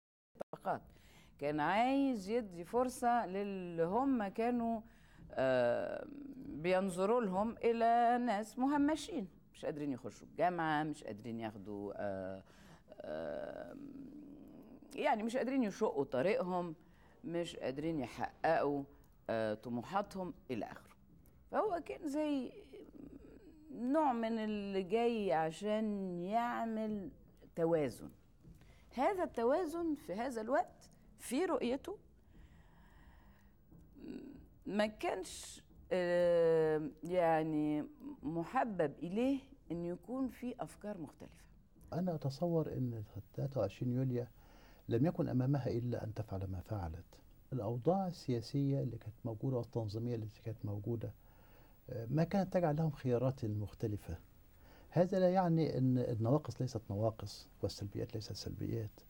كان 1.38 1.60
عايز 1.60 2.28
يدي 2.28 2.64
فرصة 2.64 3.26
للي 3.26 3.82
هم 3.84 4.28
كانوا 4.28 4.80
بينظروا 6.36 7.20
لهم 7.20 7.56
إلى 7.64 8.18
ناس 8.26 8.58
مهمشين 8.58 9.28
مش 9.54 9.64
قادرين 9.64 9.92
يخشوا 9.92 10.26
الجامعة 10.26 10.82
مش 10.82 11.04
قادرين 11.04 11.40
ياخدوا 11.40 11.92
آه 11.96 12.42
آه 13.00 13.76
يعني 14.94 15.22
مش 15.22 15.36
قادرين 15.36 15.62
يشقوا 15.62 16.04
طريقهم 16.04 16.74
مش 17.24 17.56
قادرين 17.56 18.00
يحققوا 18.00 18.84
طموحاتهم 19.62 20.34
إلى 20.50 20.64
آخره. 20.64 20.96
فهو 21.50 21.80
كان 21.86 22.08
زي 22.08 22.52
نوع 23.72 24.12
من 24.12 24.38
اللي 24.38 24.82
جاي 24.82 25.32
عشان 25.32 26.12
يعمل 26.22 27.10
توازن. 27.56 28.10
هذا 28.94 29.24
التوازن 29.24 29.94
في 29.94 30.12
هذا 30.12 30.40
الوقت 30.40 30.90
في 31.18 31.44
رؤيته 31.44 31.98
ما 34.68 34.86
كانش 34.86 35.62
يعني 37.02 37.84
محبب 38.22 38.92
إليه 39.02 39.38
إن 39.72 39.84
يكون 39.84 40.28
في 40.28 40.54
أفكار 40.60 40.98
مختلفة. 40.98 41.44
أنا 41.92 42.14
أتصور 42.14 42.72
أن 42.72 43.02
23 43.34 43.92
يوليو 43.92 44.26
لم 44.88 45.06
يكن 45.06 45.28
أمامها 45.28 45.66
إلا 45.70 46.04
أن 46.04 46.14
تفعل 46.14 46.44
ما 46.46 46.60
فعلت. 46.60 47.04
الأوضاع 47.52 48.06
السياسية 48.06 48.82
اللي 48.82 48.96
كانت 48.98 49.14
موجودة 49.24 49.56
والتنظيمية 49.56 50.14
التي 50.14 50.42
كانت 50.42 50.64
موجودة 50.64 51.12
آه، 51.90 52.06
ما 52.10 52.24
كانت 52.24 52.52
تجعل 52.52 52.76
لهم 52.76 52.90
خيارات 52.90 53.44
مختلفة. 53.44 54.18
هذا 54.90 55.18
لا 55.20 55.30
يعني 55.30 55.78
أن 55.78 55.98
النواقص 55.98 56.60
ليست 56.60 56.82
نواقص 56.90 57.48
والسلبيات 57.62 58.14
ليست 58.14 58.32
سلبيات. 58.32 59.00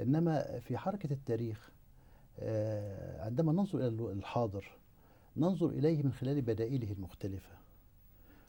إنما 0.00 0.58
في 0.58 0.78
حركة 0.78 1.12
التاريخ 1.12 1.70
آه، 2.38 3.24
عندما 3.24 3.52
ننظر 3.52 3.78
إلى 3.78 4.12
الحاضر 4.12 4.78
ننظر 5.36 5.68
إليه 5.68 6.02
من 6.02 6.12
خلال 6.12 6.42
بدائله 6.42 6.92
المختلفة. 6.92 7.56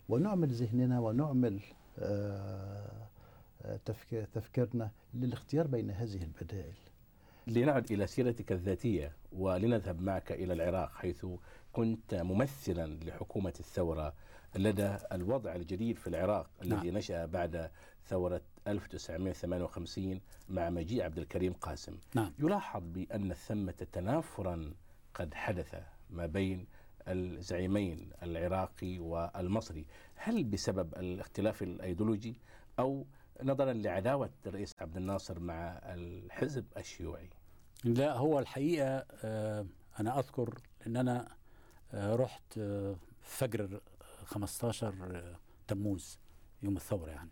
ونعمل 0.09 0.49
ذهننا 0.49 0.99
ونعمل 0.99 1.59
آه، 1.99 3.07
آه، 3.61 3.79
تفكير 3.85 4.25
تفكيرنا 4.33 4.91
للاختيار 5.13 5.67
بين 5.67 5.91
هذه 5.91 6.23
البدائل. 6.23 6.75
لنعد 7.47 7.91
إلى 7.91 8.07
سيرتك 8.07 8.51
الذاتية 8.51 9.11
ولنذهب 9.31 10.01
معك 10.01 10.31
إلى 10.31 10.53
العراق 10.53 10.91
حيث 10.95 11.25
كنت 11.73 12.13
ممثلا 12.13 12.99
لحكومة 13.03 13.53
الثورة 13.59 14.13
لدى 14.55 14.97
الوضع 15.11 15.55
الجديد 15.55 15.97
في 15.97 16.07
العراق 16.07 16.49
نعم. 16.63 16.79
الذي 16.79 16.91
نشأ 16.91 17.25
بعد 17.25 17.71
ثورة 18.07 18.41
1958 18.67 20.21
مع 20.49 20.69
مجيء 20.69 21.03
عبد 21.03 21.17
الكريم 21.17 21.53
قاسم. 21.53 21.97
نعم. 22.15 22.33
يلاحظ 22.39 22.83
بأن 22.85 23.33
ثمة 23.33 23.87
تنافرا 23.91 24.73
قد 25.13 25.33
حدث 25.33 25.75
ما 26.09 26.25
بين 26.25 26.67
الزعيمين 27.07 28.09
العراقي 28.23 28.99
والمصري. 28.99 29.85
هل 30.15 30.43
بسبب 30.43 30.93
الاختلاف 30.93 31.63
الأيديولوجي 31.63 32.39
أو 32.79 33.05
نظرا 33.43 33.73
لعداوة 33.73 34.29
الرئيس 34.45 34.73
عبد 34.79 34.97
الناصر 34.97 35.39
مع 35.39 35.79
الحزب 35.83 36.65
الشيوعي؟ 36.77 37.29
لا 37.83 38.13
هو 38.17 38.39
الحقيقة 38.39 39.05
آه، 39.23 39.65
أنا 39.99 40.19
أذكر 40.19 40.59
أن 40.87 40.97
أنا 40.97 41.27
آه، 41.93 42.15
رحت 42.15 42.57
آه، 42.57 42.95
فجر 43.21 43.81
15 44.25 44.93
آه، 45.15 45.35
تموز 45.67 46.19
يوم 46.63 46.75
الثورة 46.75 47.09
يعني. 47.09 47.29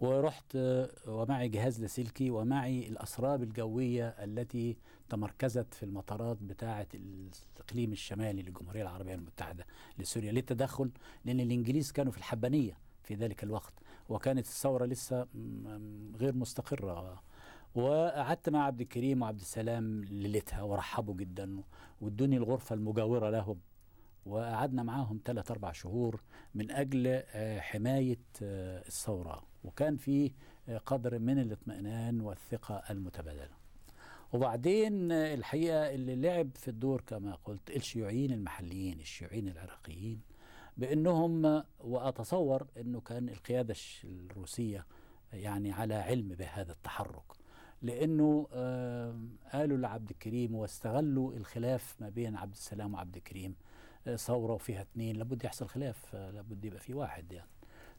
ورحت 0.00 0.58
ومعي 1.06 1.48
جهاز 1.48 1.80
لاسلكي 1.80 2.30
ومعي 2.30 2.88
الأسراب 2.88 3.42
الجوية 3.42 4.08
التي 4.08 4.76
تمركزت 5.08 5.74
في 5.74 5.82
المطارات 5.82 6.36
بتاعة 6.42 6.86
الإقليم 6.94 7.92
الشمالي 7.92 8.42
للجمهورية 8.42 8.82
العربية 8.82 9.14
المتحدة 9.14 9.66
لسوريا 9.98 10.32
للتدخل 10.32 10.90
لأن 11.24 11.40
الإنجليز 11.40 11.92
كانوا 11.92 12.12
في 12.12 12.18
الحبانية 12.18 12.78
في 13.02 13.14
ذلك 13.14 13.44
الوقت 13.44 13.72
وكانت 14.08 14.46
الثورة 14.46 14.84
لسه 14.84 15.26
غير 16.16 16.34
مستقرة. 16.34 17.22
وقعدت 17.74 18.48
مع 18.48 18.64
عبد 18.64 18.80
الكريم 18.80 19.22
وعبد 19.22 19.40
السلام 19.40 20.04
ليلتها 20.04 20.62
ورحبوا 20.62 21.14
جدا 21.14 21.62
وادوني 22.00 22.36
الغرفة 22.36 22.74
المجاورة 22.74 23.30
لهم. 23.30 23.60
وقعدنا 24.26 24.82
معاهم 24.82 25.20
ثلاث 25.24 25.50
أربع 25.50 25.72
شهور 25.72 26.22
من 26.54 26.70
أجل 26.70 27.06
آه، 27.06 27.60
حماية 27.60 28.20
آه، 28.42 28.86
الثورة. 28.86 29.46
وكان 29.64 29.96
في 29.96 30.32
آه، 30.68 30.78
قدر 30.78 31.18
من 31.18 31.38
الاطمئنان 31.38 32.20
والثقة 32.20 32.82
المتبادلة. 32.90 33.57
وبعدين 34.32 35.12
آه، 35.12 35.34
الحقيقة 35.34 35.90
اللي 35.94 36.16
لعب 36.16 36.50
في 36.56 36.68
الدور 36.68 37.00
كما 37.06 37.34
قلت 37.44 37.70
الشيوعيين 37.70 38.32
المحليين 38.32 39.00
الشيوعيين 39.00 39.48
العراقيين 39.48 40.20
بأنهم 40.76 41.62
وأتصور 41.80 42.66
أنه 42.80 43.00
كان 43.00 43.28
القيادة 43.28 43.70
الش- 43.72 44.04
الروسية 44.04 44.86
يعني 45.32 45.72
على 45.72 45.94
علم 45.94 46.28
بهذا 46.28 46.72
التحرك 46.72 47.32
لأنه 47.82 48.48
آه، 48.52 49.20
قالوا 49.52 49.76
لعبد 49.78 50.10
الكريم 50.10 50.54
واستغلوا 50.54 51.32
الخلاف 51.36 51.96
ما 52.00 52.08
بين 52.08 52.36
عبد 52.36 52.52
السلام 52.52 52.94
وعبد 52.94 53.16
الكريم 53.16 53.54
آه، 54.06 54.16
ثورة 54.16 54.52
وفيها 54.52 54.82
اثنين 54.82 55.16
لابد 55.16 55.44
يحصل 55.44 55.68
خلاف 55.68 56.14
آه، 56.14 56.30
لابد 56.30 56.64
يبقى 56.64 56.80
في 56.80 56.94
واحد 56.94 57.32
يعني. 57.32 57.48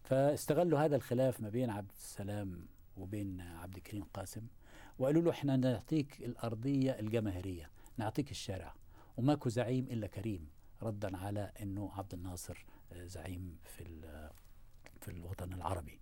فاستغلوا 0.04 0.80
هذا 0.80 0.96
الخلاف 0.96 1.42
ما 1.42 1.50
بين 1.50 1.70
عبد 1.70 1.92
السلام 1.92 2.66
وبين 2.98 3.42
عبد 3.42 3.76
الكريم 3.76 4.04
قاسم. 4.04 4.42
وقالوا 5.00 5.22
له 5.22 5.32
إحنا 5.32 5.58
نعطيك 5.58 6.22
الأرضية 6.22 6.92
الجماهيرية 6.92 7.70
نعطيك 7.98 8.32
الشارع. 8.32 8.74
وماكو 9.18 9.50
زعيم 9.50 9.88
إلا 9.92 10.08
كريم 10.08 10.48
ردا 10.84 11.18
على 11.18 11.52
أنه 11.62 11.92
عبد 11.94 12.14
الناصر 12.14 12.66
آه، 12.94 13.06
زعيم 13.06 13.58
في 13.64 13.84
في 15.02 15.08
الوطن 15.12 15.54
العربي. 15.54 16.00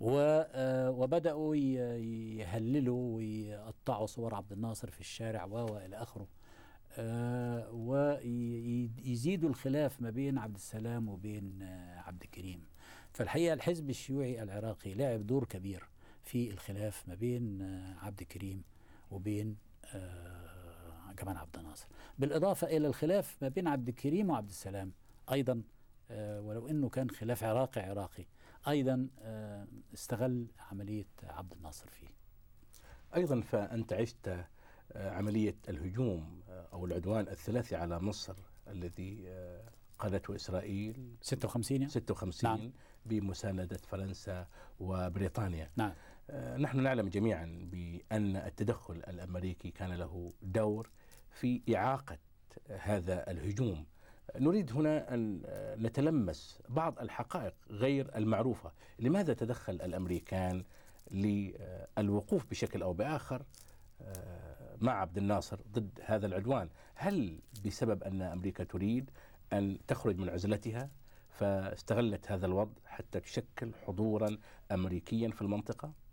آه، 0.00 0.90
وبدأوا 0.90 1.56
ي- 1.56 2.36
يهللوا 2.38 3.16
ويقطعوا 3.16 4.06
صور 4.06 4.34
عبد 4.34 4.52
الناصر 4.52 4.90
في 4.90 5.00
الشارع 5.00 5.44
و 5.44 5.54
و 5.72 5.78
إلى 5.78 5.96
آخره. 5.96 6.28
آه، 6.98 7.70
ويزيدوا 7.72 9.48
الخلاف 9.48 10.00
ما 10.02 10.10
بين 10.10 10.38
عبد 10.38 10.54
السلام 10.54 11.08
وبين 11.08 11.62
عبد 12.06 12.22
الكريم. 12.22 12.64
فالحقيقة 13.12 13.52
الحزب 13.52 13.90
الشيوعي 13.90 14.42
العراقي 14.42 14.94
لعب 14.94 15.26
دور 15.26 15.44
كبير. 15.44 15.88
في 16.26 16.50
الخلاف 16.50 17.08
ما 17.08 17.14
بين 17.14 17.62
آه، 17.62 17.94
عبد 17.98 18.20
الكريم 18.20 18.62
وبين 19.10 19.56
آه، 19.94 21.12
جمال 21.22 21.36
عبد 21.36 21.58
الناصر. 21.58 21.86
بالإضافة 22.18 22.66
إلى 22.66 22.86
الخلاف 22.86 23.36
ما 23.42 23.48
بين 23.48 23.68
عبد 23.68 23.88
الكريم 23.88 24.30
وعبد 24.30 24.48
السلام 24.48 24.92
أيضا 25.32 25.62
آه، 26.10 26.40
ولو 26.40 26.68
أنه 26.68 26.88
كان 26.88 27.10
خلاف 27.10 27.44
عراقي 27.44 27.80
عراقي 27.80 28.24
أيضا 28.68 29.08
استغل 29.94 30.46
عملية 30.70 31.06
عبد 31.22 31.52
الناصر 31.52 31.88
فيه. 31.88 32.08
أيضا 33.16 33.40
فأنت 33.40 33.92
عشت 33.92 34.46
عملية 34.96 35.56
الهجوم 35.68 36.40
أو 36.48 36.86
العدوان 36.86 37.28
الثلاثي 37.28 37.76
على 37.76 37.98
مصر 38.00 38.34
الذي 38.68 39.28
قادته 39.98 40.34
إسرائيل. 40.34 41.16
56 41.20 41.80
يعني؟ 41.80 41.90
56 41.92 42.50
نعم. 42.50 42.72
بمساندة 43.06 43.76
فرنسا 43.76 44.46
وبريطانيا. 44.80 45.70
نعم. 45.76 45.92
نحن 46.34 46.82
نعلم 46.82 47.08
جميعا 47.08 47.68
بأن 47.72 48.36
التدخل 48.36 48.94
الأمريكي 48.94 49.70
كان 49.70 49.92
له 49.92 50.32
دور 50.42 50.90
في 51.30 51.62
إعاقة 51.76 52.18
هذا 52.70 53.30
الهجوم. 53.30 53.86
نريد 54.40 54.72
هنا 54.72 55.14
أن 55.14 55.42
آه، 55.46 55.76
نتلمس 55.76 56.62
بعض 56.68 56.98
الحقائق 56.98 57.54
غير 57.70 58.16
المعروفة. 58.16 58.72
لماذا 58.98 59.34
تدخل 59.34 59.74
الأمريكان 59.74 60.64
للوقوف 61.10 62.46
بشكل 62.50 62.82
أو 62.82 62.92
بآخر؟ 62.92 63.42
آه، 64.02 64.76
مع 64.80 64.92
عبد 64.92 65.18
الناصر 65.18 65.60
ضد 65.72 66.00
هذا 66.04 66.26
العدوان. 66.26 66.68
هل 66.94 67.40
بسبب 67.66 68.02
أن 68.02 68.22
أمريكا 68.22 68.64
تريد 68.64 69.10
أن 69.52 69.78
تخرج 69.86 70.18
من 70.18 70.28
عزلتها 70.28 70.90
فاستغلت 71.30 72.32
هذا 72.32 72.46
الوضع 72.46 72.72
حتى 72.84 73.20
تشكل 73.20 73.74
حضورا 73.86 74.38
أمريكيا 74.72 75.30
في 75.30 75.42
المنطقة؟ 75.42 76.05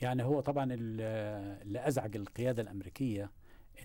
يعني 0.00 0.22
هو 0.22 0.40
طبعا 0.40 0.64
ال- 0.72 1.00
اللي 1.62 1.88
أزعج 1.88 2.16
القيادة 2.16 2.62
الأمريكية 2.62 3.30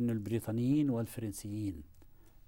أنه 0.02 0.14
البريطانيين 0.14 0.90
والفرنسيين 0.90 1.84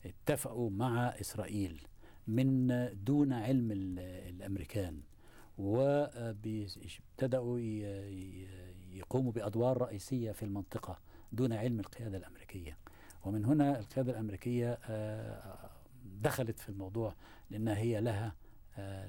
اتفقوا 0.05 0.69
مع 0.69 1.07
إسرائيل 1.07 1.81
من 2.27 2.67
دون 3.05 3.33
علم 3.33 3.71
ال- 3.71 3.99
الأمريكان 4.35 5.01
وابتدأوا 5.57 7.59
يقوموا 8.93 9.31
بأدوار 9.31 9.81
رئيسية 9.81 10.31
في 10.31 10.43
المنطقة 10.43 10.99
دون 11.31 11.53
علم 11.53 11.79
القيادة 11.79 12.17
الأمريكية. 12.17 12.77
ومن 13.25 13.45
هنا 13.45 13.79
القيادة 13.79 14.11
الأمريكية 14.11 14.79
آه، 14.85 15.69
دخلت 16.21 16.59
في 16.59 16.69
الموضوع 16.69 17.15
لأنها 17.49 17.77
هي 17.77 18.01
لها 18.01 18.35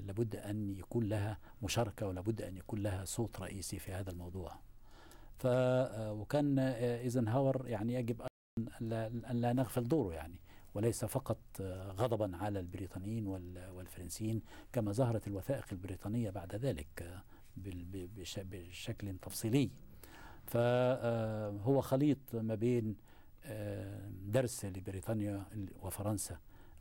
لابد 0.07 0.35
أن 0.35 0.75
يكون 0.75 1.03
لها 1.03 1.37
مشاركة 1.63 2.07
ولابد 2.07 2.41
أن 2.41 2.57
يكون 2.57 2.79
لها 2.79 3.05
صوت 3.05 3.39
رئيسي 3.39 3.79
في 3.79 3.91
هذا 3.91 4.11
الموضوع. 4.11 4.51
ف 5.37 5.47
آه، 5.47 6.13
وكان 6.13 6.59
آه، 6.59 7.01
ايزنهاور 7.01 7.67
يعني 7.67 7.93
يجب 7.93 8.21
أن 8.81 9.09
لا, 9.31 9.53
نغفل 9.53 9.87
دوره 9.87 10.13
يعني 10.13 10.39
وليس 10.73 11.05
فقط 11.05 11.37
آه، 11.61 11.91
غضبا 11.91 12.37
على 12.37 12.59
البريطانيين 12.59 13.27
وال- 13.27 13.69
والفرنسيين 13.69 14.41
كما 14.73 14.91
ظهرت 14.91 15.27
الوثائق 15.27 15.65
البريطانية 15.71 16.29
بعد 16.29 16.55
ذلك 16.55 17.01
آه، 17.01 17.23
بشكل 18.37 19.17
تفصيلي. 19.21 19.69
فهو 20.45 21.81
خليط 21.81 22.17
ما 22.33 22.55
بين 22.55 22.95
آه، 23.45 24.09
درس 24.25 24.65
لبريطانيا 24.65 25.45
وفرنسا 25.81 26.37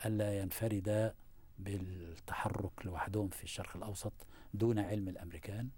ألا 0.06 0.38
ينفردا 0.40 1.14
بالتحرك 1.58 2.86
لوحدهم 2.86 3.28
في 3.28 3.44
الشرق 3.44 3.76
الأوسط 3.76 4.12
دون 4.54 4.78
علم 4.78 5.08
الأمريكان. 5.08 5.68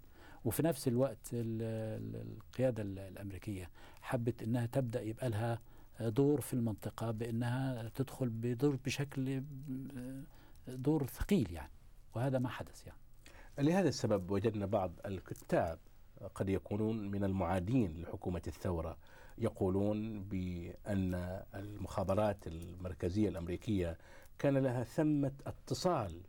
وفي 0.45 0.63
نفس 0.63 0.87
الوقت 0.87 1.33
ال- 1.33 1.61
ال- 1.61 2.37
القيادة 2.37 2.83
ال- 2.83 2.99
الأمريكية 2.99 3.69
حبت 4.01 4.43
أنها 4.43 4.65
تبدأ 4.65 5.01
يبقى 5.01 5.29
لها 5.29 5.59
دور 5.99 6.41
في 6.41 6.53
المنطقة 6.53 7.11
بأنها 7.11 7.89
تدخل 7.95 8.29
بدور 8.29 8.75
بشكل 8.85 9.43
دور 10.67 11.05
ثقيل 11.07 11.51
يعني. 11.51 11.71
وهذا 12.15 12.39
ما 12.39 12.49
حدث 12.49 12.87
يعني. 12.87 12.99
لهذا 13.59 13.89
السبب 13.89 14.31
وجدنا 14.31 14.65
بعض 14.65 14.91
الكتاب 15.05 15.79
قد 16.35 16.49
يكونون 16.49 17.11
من 17.11 17.23
المعادين 17.23 18.01
لحكومة 18.01 18.41
الثورة. 18.47 18.97
يقولون 19.37 20.23
بأن 20.23 21.13
المخابرات 21.55 22.47
المركزية 22.47 23.29
الأمريكية 23.29 23.97
كان 24.39 24.57
لها 24.57 24.83
ثمة 24.83 25.33
اتصال 25.45 26.21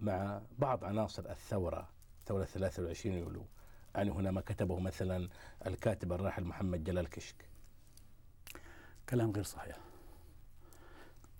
مع 0.00 0.42
بعض 0.58 0.84
عناصر 0.84 1.30
الثورة 1.30 1.88
ثورة 2.26 2.44
23 2.44 3.16
يوليو. 3.16 3.46
يعني 3.94 4.10
هنا 4.10 4.30
ما 4.30 4.40
كتبه 4.40 4.78
مثلا 4.80 5.28
الكاتب 5.66 6.12
الراحل 6.12 6.44
محمد 6.44 6.84
جلال 6.84 7.10
كشك. 7.10 7.48
كلام 9.08 9.30
غير 9.30 9.44
صحيح. 9.44 9.78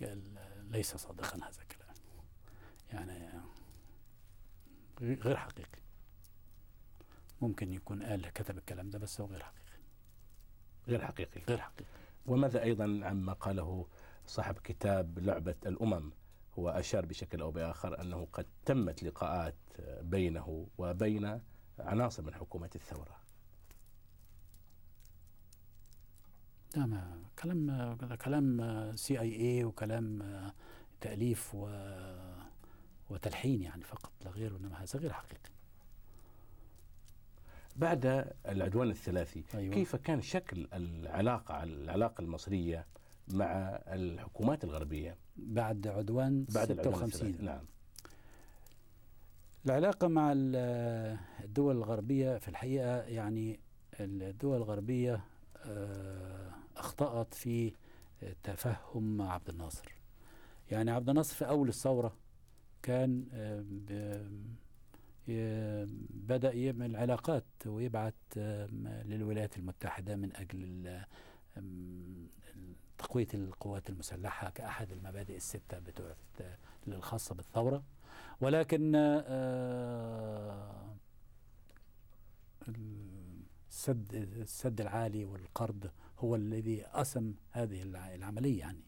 قال 0.00 0.22
ليس 0.70 0.96
صادقا 0.96 1.36
هذا 1.36 1.62
الكلام. 1.62 1.94
يعني 2.92 3.30
غير 5.00 5.36
حقيقي. 5.36 5.78
ممكن 7.40 7.72
يكون 7.72 8.02
قال 8.02 8.32
كتب 8.32 8.58
الكلام 8.58 8.90
ده 8.90 8.98
بس 8.98 9.20
هو 9.20 9.26
غير 9.26 9.42
حقيقي. 9.42 9.78
غير 10.88 11.04
حقيقي. 11.06 11.40
غير 11.48 11.58
حقيقي. 11.58 11.90
وماذا 12.26 12.62
أيضا 12.62 13.00
عما 13.02 13.32
قاله 13.32 13.86
صاحب 14.26 14.58
كتاب 14.58 15.18
لعبة 15.18 15.54
الأمم. 15.66 16.10
هو 16.58 16.68
أشار 16.68 17.06
بشكل 17.06 17.40
أو 17.40 17.50
بآخر 17.50 18.00
أنه 18.00 18.28
قد 18.32 18.46
تمت 18.64 19.02
لقاءات 19.02 19.54
بينه 20.00 20.66
وبين 20.78 21.40
عناصر 21.78 22.22
من 22.22 22.34
حكومة 22.34 22.70
الثورة. 22.74 23.16
ما 26.76 27.22
كلام 27.38 27.94
كلام 28.16 28.92
سي 28.96 29.20
اي 29.20 29.36
اي 29.36 29.64
وكلام 29.64 30.22
تأليف 31.00 31.54
و 31.54 31.68
وتلحين 33.10 33.62
يعني 33.62 33.84
فقط 33.84 34.12
لا 34.24 34.30
غير 34.30 34.56
إنما 34.56 34.82
هذا 34.82 34.98
غير 34.98 35.12
حقيقي. 35.12 35.50
بعد 37.76 38.32
العدوان 38.48 38.90
الثلاثي 38.90 39.44
أيوة. 39.54 39.74
كيف 39.74 39.96
كان 39.96 40.22
شكل 40.22 40.68
العلاقة 40.72 41.62
العلاقة 41.62 42.20
المصرية 42.20 42.86
مع 43.28 43.52
الحكومات 43.86 44.64
الغربية. 44.64 45.16
بعد 45.36 45.86
عدوان 45.86 46.44
بعد 46.54 46.70
العدوان 46.70 46.94
56 46.94 47.28
الثلاثي 47.30 47.44
نعم. 47.46 47.64
العلاقة 49.66 50.08
مع 50.08 50.32
ال- 50.32 51.18
الدول 51.44 51.76
الغربية 51.76 52.38
في 52.38 52.48
الحقيقة 52.48 53.02
يعني 53.02 53.60
الدول 54.00 54.56
الغربية 54.56 55.20
آه، 55.66 56.50
أخطأت 56.76 57.34
في 57.34 57.72
تفهم 58.42 59.16
مع 59.16 59.32
عبد 59.32 59.48
الناصر. 59.48 59.94
يعني 60.70 60.90
عبد 60.90 61.08
الناصر 61.08 61.34
في 61.34 61.48
أول 61.48 61.68
الثورة 61.68 62.16
كان 62.82 63.24
آه، 63.32 63.64
ي- 65.28 65.86
بدأ 66.10 66.52
يعمل 66.52 66.96
علاقات 66.96 67.44
ويبعت 67.66 68.14
للولايات 69.04 69.56
المتحدة 69.58 70.16
من 70.16 70.36
أجل 70.36 71.00
تقوية 73.04 73.26
القوات 73.34 73.90
المسلحة 73.90 74.50
كأحد 74.50 74.92
المبادئ 74.92 75.36
الستة 75.36 75.78
الخاصة 76.88 77.34
بالثورة. 77.34 77.82
ولكن 78.40 78.92
آه، 78.96 80.94
السد 82.68 84.14
السد 84.14 84.80
العالي 84.80 85.24
والقرض 85.24 85.90
هو 86.18 86.36
الذي 86.36 86.86
أسم 86.86 87.34
هذه 87.50 87.82
الع- 87.82 88.14
العملية 88.14 88.58
يعني 88.60 88.84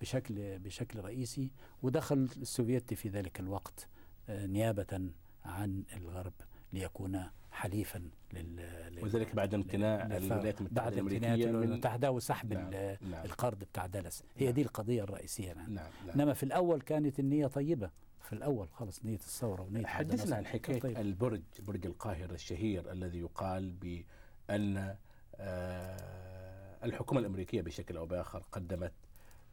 بشكل 0.00 0.58
بشكل 0.58 1.00
رئيسي 1.00 1.50
ودخل 1.82 2.28
السوفيتي 2.36 2.94
في 2.96 3.08
ذلك 3.08 3.40
الوقت 3.40 3.88
آه، 4.28 4.46
نيابة 4.46 5.10
عن 5.44 5.84
الغرب 5.96 6.32
ليكون 6.72 7.22
حليفا 7.54 8.02
لل 8.32 8.66
وذلك 9.02 9.34
بعد 9.34 9.54
امتناع. 9.54 10.06
الولايات 10.06 10.60
امتناع 10.60 10.88
الأمريكية 10.88 11.26
الولايات 11.34 11.54
من 11.54 11.62
المتحدة 11.62 12.10
وسحب 12.10 12.52
نعم، 12.52 12.70
نعم. 13.10 13.24
القرض 13.24 13.58
بتاع 13.58 13.86
دالاس 13.86 14.22
هي 14.36 14.46
نعم. 14.46 14.54
دي 14.54 14.62
القضية 14.62 15.02
الرئيسية 15.02 15.46
يعني. 15.46 15.74
نعم 15.74 15.90
نعم 16.06 16.14
إنما 16.14 16.32
في 16.32 16.42
الأول 16.42 16.80
كانت 16.80 17.20
النية 17.20 17.46
طيبة 17.46 17.90
في 18.20 18.32
الأول 18.32 18.68
خالص 18.68 19.04
نية 19.04 19.14
الثورة 19.14 19.62
ونية 19.62 19.86
حدثنا 19.86 20.36
عن 20.36 20.42
كانت 20.42 20.54
حكاية 20.54 20.80
طيبة. 20.80 21.00
البرج 21.00 21.42
برج 21.58 21.86
القاهرة 21.86 22.34
الشهير 22.34 22.92
الذي 22.92 23.18
يقال 23.18 23.70
بأن 23.70 24.96
آه، 25.36 26.76
الحكومة 26.84 27.20
الأمريكية 27.20 27.62
بشكل 27.62 27.96
أو 27.96 28.06
بآخر 28.06 28.42
قدمت 28.52 28.92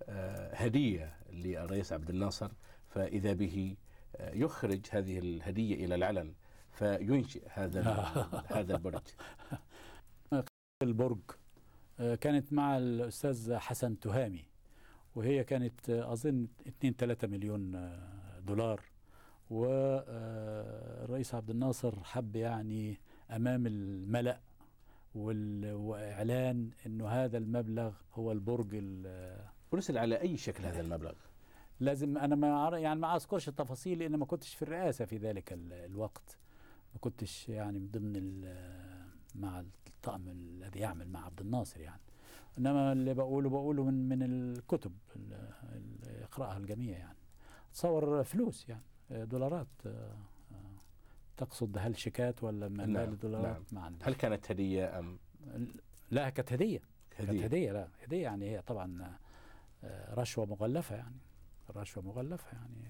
آه، 0.09 0.55
هدية 0.55 1.15
للرئيس 1.29 1.93
عبد 1.93 2.09
الناصر 2.09 2.51
فإذا 2.89 3.33
به 3.33 3.75
آه، 4.15 4.33
يخرج 4.33 4.81
هذه 4.91 5.19
الهدية 5.19 5.85
إلى 5.85 5.95
العلن 5.95 6.33
فينشئ 6.71 7.41
هذا 7.49 7.81
هذا 8.57 8.75
البرج. 8.75 9.01
البرج 10.83 11.19
آه، 11.99 12.15
كانت 12.15 12.53
مع 12.53 12.77
الأستاذ 12.77 13.55
حسن 13.55 13.99
تهامي 13.99 14.45
وهي 15.15 15.43
كانت 15.43 15.89
آه، 15.89 16.13
أظن 16.13 16.47
2 16.67 16.93
3 16.93 17.27
مليون 17.27 17.75
آه، 17.75 18.39
دولار. 18.39 18.81
والرئيس 19.49 21.35
عبد 21.35 21.49
الناصر 21.49 22.03
حب 22.03 22.35
يعني 22.35 22.97
أمام 23.31 23.67
الملأ 23.67 24.39
وال- 25.15 25.73
وإعلان 25.73 26.69
إنه 26.85 27.07
هذا 27.07 27.37
المبلغ 27.37 27.93
هو 28.13 28.31
البرج 28.31 28.67
ال- 28.73 29.45
ورسل 29.71 29.97
على 29.97 30.21
أي 30.21 30.37
شكل 30.37 30.65
هذا 30.65 30.81
المبلغ. 30.81 31.13
لازم 31.79 32.17
أنا 32.17 32.35
ما 32.35 32.77
يعني 32.77 32.99
ما 32.99 33.15
أذكرش 33.15 33.47
التفاصيل 33.47 33.99
لأن 33.99 34.15
ما 34.15 34.25
كنتش 34.25 34.55
في 34.55 34.61
الرئاسة 34.61 35.05
في 35.05 35.17
ذلك 35.17 35.53
ال- 35.53 35.73
الوقت. 35.73 36.37
ما 36.93 36.99
كنتش 37.01 37.49
يعني 37.49 37.79
من 37.79 37.91
ضمن 37.91 38.15
ال- 38.15 39.11
مع 39.35 39.59
الطقم 39.59 40.27
الذي 40.27 40.79
يعمل 40.79 41.09
مع 41.09 41.25
عبد 41.25 41.41
الناصر 41.41 41.79
يعني. 41.81 42.01
إنما 42.57 42.91
اللي 42.91 43.13
بقوله 43.13 43.49
بقوله 43.49 43.83
من 43.83 44.09
من 44.09 44.23
الكتب 44.23 44.91
ال- 45.15 45.33
ال- 45.63 46.21
يقراها 46.21 46.57
الجميع 46.57 46.97
يعني. 46.97 47.17
تصور 47.73 48.23
فلوس 48.23 48.69
يعني 48.69 48.83
دولارات 49.25 49.67
آه، 49.85 50.15
آه، 50.51 50.81
تقصد 51.37 51.77
هل 51.79 51.97
شيكات 51.97 52.43
ولا 52.43 52.67
نعم، 52.69 52.89
مال 52.93 53.19
دولارات 53.19 53.55
نعم. 53.73 53.81
ما 53.81 53.81
عندي 53.81 54.05
هل 54.05 54.13
كانت 54.13 54.51
هدية 54.51 54.99
أم؟ 54.99 55.19
لا 56.11 56.29
كانت 56.29 56.53
هدية. 56.53 56.81
كانت؟ 57.11 57.29
هدية. 57.29 57.71
لا. 57.71 57.87
هدية 58.03 58.23
يعني 58.23 58.49
هي 58.49 58.61
طبعا 58.61 59.17
آه، 59.83 60.13
رشوة 60.13 60.45
مغلفة 60.45 60.95
يعني. 60.95 61.15
رشوة 61.75 62.03
مغلفة 62.03 62.47
يعني 62.57 62.87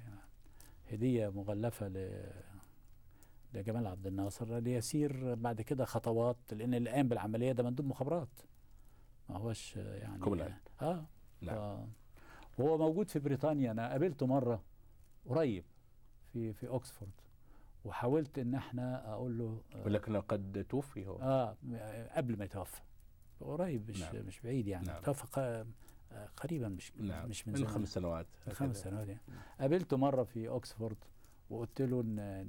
هدية 0.92 1.30
مغلفة 1.30 1.88
ل 1.88 2.24
لجمال 3.54 3.88
عبد 3.88 4.08
الناصر 4.08 4.58
ليسير 4.60 5.36
بعد 5.36 5.62
كده 5.62 5.86
خطوات 5.86 6.38
لأن 6.52 6.74
اللي 6.74 6.90
قام 6.90 7.08
بالعملية 7.08 7.52
ده 7.52 7.64
مندوب 7.64 7.86
مخابرات 7.86 8.40
ما 9.30 9.38
هوش 9.38 9.76
يعني 9.76 10.20
كوملاند. 10.20 10.54
آه 10.82 11.06
نعم 11.42 11.56
آه. 11.58 11.88
وهو 12.58 12.78
موجود 12.78 13.10
في 13.10 13.20
بريطانيا 13.20 13.72
أنا 13.72 13.90
قابلته 13.90 14.26
مرة 14.28 14.64
قريب 15.30 15.64
في 16.34 16.54
في 16.54 16.68
اوكسفورد 16.68 17.12
وحاولت 17.86 18.40
إن 18.40 18.56
إحنا 18.56 19.14
أقول 19.14 19.38
له 19.38 19.62
آه، 19.76 19.86
ولكن 19.86 20.22
قد 20.22 20.66
توفي 20.70 21.08
هو 21.08 21.18
آه 21.22 21.58
قبل 22.16 22.38
ما 22.38 22.46
يتوفى 22.46 22.82
قريب 23.42 23.90
مش 23.90 24.02
نعم. 24.02 24.26
مش 24.26 24.40
بعيد 24.40 24.68
يعني 24.68 24.88
نعم. 24.88 25.02
توفى 25.02 25.66
قريبا 26.38 26.68
مش 26.68 26.92
نعم 26.98 27.30
مش 27.30 27.48
من 27.48 27.60
من. 27.60 27.68
خمس 27.68 27.94
سنوات 27.94 28.28
من 28.48 28.54
خمس. 28.54 28.78
سنوات 28.78 29.08
يعني. 29.08 29.22
قابلته 29.60 29.98
مرة 29.98 30.24
في 30.24 30.48
اوكسفورد 30.48 30.98
وقلت 31.52 31.82
له 31.82 32.02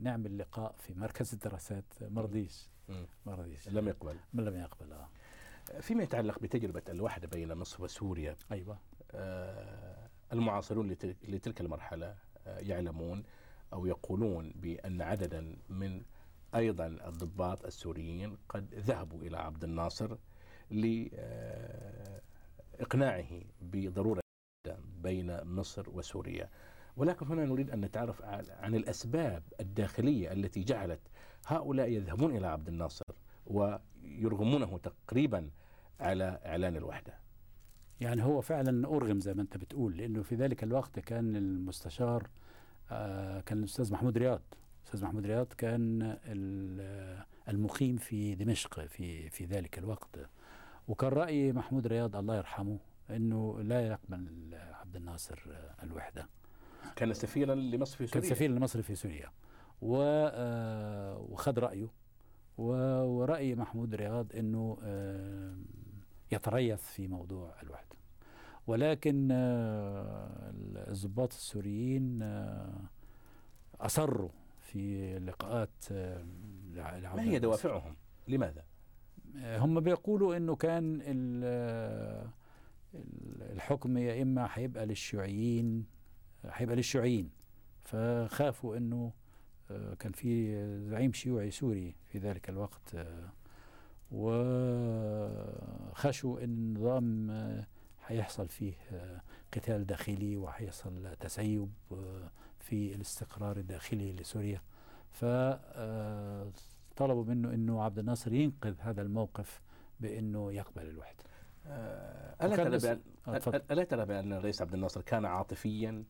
نعمل 0.03 0.39
لقاء 0.39 0.75
في 0.79 0.95
مركز 0.95 1.33
الدراسات. 1.33 1.85
ما 2.11 2.23
رضيش. 2.23 2.69
ما 3.27 3.35
رضيش 3.35 3.69
لم 3.69 3.89
يقبل. 3.89 4.17
لم 4.35 4.57
يقبل 4.57 4.93
آه. 4.93 5.09
فيما 5.81 6.03
يتعلق 6.03 6.39
بتجربة 6.39 6.83
الوحدة 6.89 7.29
بين 7.29 7.55
مصر 7.55 7.85
وسوريا 7.85 8.37
أيوه. 8.53 8.79
آه، 9.11 10.09
المعاصرون 10.33 10.91
لتل- 10.95 11.15
لتلك 11.29 11.61
المرحلة 11.61 12.17
آه، 12.47 12.59
يعلمون 12.59 13.23
أو 13.73 13.87
يقولون 13.87 14.53
بأن 14.57 15.03
عددا 15.03 15.57
من 15.69 16.03
أيضا 16.55 16.87
الضباط 16.87 17.65
السوريين 17.65 18.37
قد 18.49 18.75
ذهبوا 18.75 19.23
إلى 19.23 19.37
عبد 19.39 19.65
الناصر 19.65 20.17
لإقناعه 22.71 23.41
بضرورة 23.63 24.21
الوحدة 24.67 24.83
بين 25.03 25.45
مصر 25.45 25.91
وسوريا. 25.91 26.49
ولكن 26.97 27.27
هنا 27.27 27.45
نريد 27.45 27.71
أن 27.71 27.81
نتعرف 27.81 28.23
عن 28.61 28.75
الأسباب 28.75 29.43
الداخلية 29.61 30.33
التي 30.33 30.61
جعلت 30.65 31.01
هؤلاء 31.47 31.89
يذهبون 31.89 32.37
إلى 32.37 32.47
عبد 32.47 32.69
الناصر 32.69 33.05
ويرغمونه 33.47 34.79
تقريبا 34.79 35.51
على 36.01 36.41
إعلان 36.47 36.77
الوحدة. 36.77 37.15
يعني 38.01 38.23
هو 38.25 38.41
فعلا 38.41 38.89
أرغم 38.89 39.21
زي 39.21 39.35
ما 39.35 39.43
أنت 39.43 39.57
بتقول 39.57 39.97
لأنه 39.97 40.23
في 40.23 40.35
ذلك 40.35 40.63
الوقت 40.65 40.99
كان 40.99 41.37
المستشار 41.37 42.29
آه 42.91 43.41
كان 43.41 43.59
الأستاذ 43.59 43.93
محمود 43.93 44.19
رياض. 44.19 44.43
الأستاذ 44.81 45.05
محمود 45.05 45.27
رياض 45.27 45.47
كان 45.47 46.03
ال- 46.25 47.25
المقيم 47.49 47.97
في 47.97 48.35
دمشق 48.35 48.81
في 48.87 49.31
في 49.31 49.45
ذلك 49.45 49.79
الوقت. 49.79 50.19
وكان 50.89 51.11
رأي 51.11 51.53
محمود 51.53 51.87
رياض 51.87 52.17
الله 52.17 52.37
يرحمه 52.37 52.79
إنه 53.11 53.61
لا 53.63 53.87
يقبل 53.87 54.27
عبد 54.55 54.97
الناصر 54.97 55.39
الوحدة. 55.83 56.29
كان 56.97 57.15
سفيرا 57.15 57.55
لمصر 57.55 57.97
في 57.97 58.07
كان 58.07 58.23
سوريا 58.23 58.35
سفير 58.35 58.51
لمصر 58.51 58.83
في 58.83 58.95
سوريا 58.95 59.31
آه، 60.35 61.19
وخد 61.19 61.59
رأيه 61.59 61.89
و- 62.59 63.03
ورأي 63.05 63.55
محمود 63.55 63.95
رياض 63.95 64.27
أنه 64.37 64.79
آه، 64.83 65.55
يتريث 66.33 66.81
في 66.83 67.09
موضوع 67.09 67.55
الوحدة 67.63 67.97
ولكن 68.67 69.29
آه، 69.33 70.53
الضباط 70.89 71.33
السوريين 71.33 72.23
أصروا 73.81 74.29
في 74.61 75.19
لقاءات 75.19 75.71
ما 77.17 77.23
هي. 77.23 77.39
دوافعهم؟ 77.39 77.97
لماذا؟ 78.29 78.65
هم 79.37 79.81
بيقولوا 79.81 80.37
إنه 80.37 80.57
كان 80.57 81.01
ال- 81.05 82.29
ال- 82.95 83.53
الحكم 83.53 83.99
يا 83.99 84.23
إما 84.23 84.49
هيبقى 84.53 84.87
للشيوعيين 84.87 85.85
هيبقى 86.45 86.77
للشيوعيين. 86.77 87.31
فخافوا 87.85 88.77
إنه 88.77 89.13
آه، 89.71 89.95
كان 89.95 90.13
في 90.13 90.55
زعيم 90.89 91.13
شيوعي 91.13 91.51
سوري 91.51 91.95
في 92.09 92.19
ذلك 92.19 92.49
الوقت 92.49 92.95
آه، 92.95 93.29
وخشوا 94.11 96.39
إن 96.45 96.45
النظام 96.45 97.31
آه، 97.31 97.67
هيحصل 98.07 98.49
فيه 98.49 98.73
قتال 99.55 99.87
داخلي 99.87 100.37
وهيحصل 100.37 101.17
تسيب 101.21 101.71
في 102.61 102.95
الاستقرار 102.95 103.57
الداخلي 103.57 104.13
لسوريا. 104.13 104.61
فطلبوا 105.11 107.25
منه 107.25 107.55
إنه 107.55 107.83
عبد 107.83 107.99
الناصر 107.99 108.33
ينقذ 108.33 108.75
هذا 108.81 109.03
الموقف 109.03 109.61
بإنه 110.01 110.53
يقبل 110.53 110.89
الوحدة. 110.89 111.25
ألا 112.43 112.57
ترى 112.57 112.79
بأن 112.79 113.01
ألا 113.71 113.85
ترى 113.85 114.07
بأن 114.07 114.33
الرئيس 114.33 114.63
عبد 114.63 114.75
الناصر 114.75 115.03
كان 115.03 115.25
عاطفيا 115.25 116.05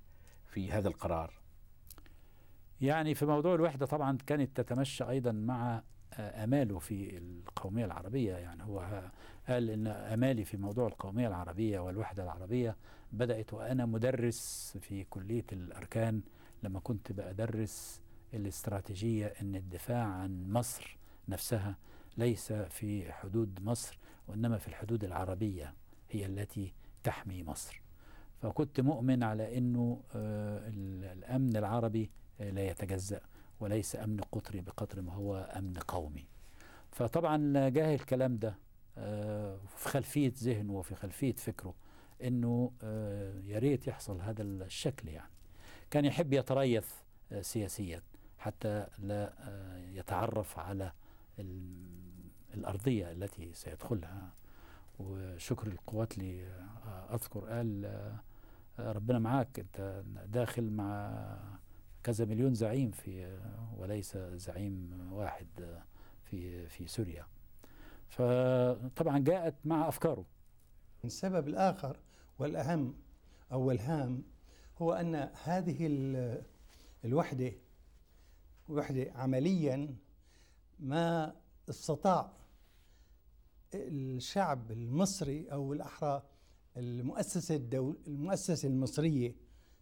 في 0.52 0.72
هذا 0.72 0.88
القرار؟ 0.88 1.32
يعني 2.80 3.14
في 3.14 3.26
موضوع 3.26 3.54
الوحدة 3.54 3.86
طبعا 3.86 4.18
كانت 4.26 4.60
تتمشى 4.60 5.04
أيضا 5.04 5.32
مع 5.32 5.82
آه، 6.12 6.44
آماله 6.44 6.78
في 6.78 7.16
القومية 7.16 7.84
العربية. 7.84 8.34
يعني 8.34 8.62
هو 8.62 9.02
قال 9.48 9.70
إن 9.70 9.86
آمالي 9.86 10.44
في 10.44 10.56
موضوع 10.56 10.86
القومية 10.86 11.28
العربية 11.28 11.78
والوحدة 11.78 12.22
العربية 12.22 12.76
بدأت 13.12 13.54
وأنا 13.54 13.86
مدرس 13.86 14.78
في 14.80 15.04
كلية 15.04 15.44
الأركان. 15.52 16.20
لما 16.62 16.80
كنت 16.80 17.12
بدرس 17.12 18.02
الاستراتيجية 18.34 19.26
إن 19.26 19.56
الدفاع 19.56 20.04
عن 20.04 20.52
مصر 20.52 20.98
نفسها 21.28 21.76
ليس 22.16 22.52
في 22.52 23.12
حدود 23.12 23.62
مصر 23.62 23.98
وإنما 24.28 24.58
في 24.58 24.68
الحدود 24.68 25.04
العربية 25.04 25.74
هي 26.10 26.26
التي 26.26 26.72
تحمي 27.04 27.42
مصر. 27.42 27.81
فكنت 28.42 28.80
مؤمن 28.80 29.22
على 29.22 29.58
إنه 29.58 30.00
آه، 30.14 30.68
ال- 30.68 31.04
الأمن 31.04 31.56
العربي 31.56 32.10
آه، 32.40 32.50
لا 32.50 32.66
يتجزأ 32.68 33.20
وليس 33.60 33.96
أمن 33.96 34.20
قطري 34.20 34.60
بقدر 34.60 35.02
ما 35.02 35.12
هو 35.12 35.36
أمن 35.56 35.74
قومي. 35.74 36.26
فطبعا 36.90 37.68
جاه 37.68 37.94
الكلام 37.94 38.36
ده 38.36 38.54
آه، 38.98 39.58
في 39.76 39.88
خلفية 39.88 40.32
ذهنه 40.42 40.72
وفي 40.72 40.94
خلفية 40.94 41.32
فكره 41.32 41.74
إنه 42.22 42.72
آه، 42.82 43.40
يا 43.40 43.58
ريت 43.58 43.86
يحصل 43.86 44.20
هذا 44.20 44.42
الشكل 44.42 45.08
يعني. 45.08 45.30
كان 45.90 46.04
يحب 46.04 46.32
يتريث 46.32 46.86
سياسيا 47.40 48.02
حتى 48.38 48.86
لا 48.98 49.32
يتعرف 49.92 50.58
على 50.58 50.92
ال- 51.38 52.30
الأرضية 52.54 53.12
التي 53.12 53.54
سيدخلها. 53.54 54.32
وشكر 55.00 55.66
القوات 55.66 56.18
لي 56.18 56.44
أذكر 57.12 57.40
قال 57.40 57.86
ربنا 58.86 59.18
معاك. 59.18 59.58
انت 59.58 60.02
داخل 60.26 60.70
مع 60.70 61.12
كذا 62.02 62.24
مليون 62.24 62.54
زعيم 62.54 62.90
في 62.90 63.38
وليس 63.76 64.16
زعيم 64.16 65.08
واحد 65.12 65.80
في 66.24 66.66
في 66.68 66.86
سوريا. 66.86 67.26
فطبعا 68.08 69.18
جاءت 69.18 69.54
مع 69.64 69.88
أفكاره. 69.88 70.24
السبب 71.04 71.48
الآخر 71.48 71.96
والأهم 72.38 72.94
أو 73.52 73.70
الهام 73.70 74.22
هو 74.78 74.92
أن 74.92 75.14
هذه 75.44 75.86
ال- 75.86 76.42
الوحدة 77.04 77.52
وحدة 78.68 79.12
عمليا 79.14 79.94
ما 80.80 81.34
استطاع 81.68 82.32
الشعب 83.74 84.70
المصري 84.70 85.52
أو 85.52 85.72
الأحرى 85.72 86.22
المؤسسة 86.76 87.54
الدول 87.56 87.98
المؤسسة 88.06 88.68
المصرية 88.68 89.36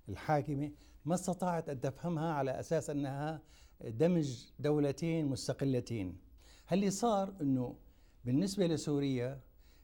الحاكمة 0.08 0.72
ما 1.04 1.14
استطاعت 1.14 1.68
أن 1.68 1.80
تفهمها 1.80 2.32
على 2.32 2.60
أساس 2.60 2.90
أنها 2.90 3.42
دمج 3.84 4.44
دولتين 4.58 5.26
مستقلتين. 5.26 6.18
اللي 6.72 6.90
صار 6.90 7.34
أنه 7.40 7.76
بالنسبة 8.24 8.66
لسوريا 8.66 9.40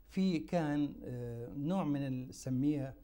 في 0.09 0.38
كان 0.38 0.95
آه، 1.05 1.49
نوع 1.57 1.85
من 1.85 2.29
نسميها 2.29 2.95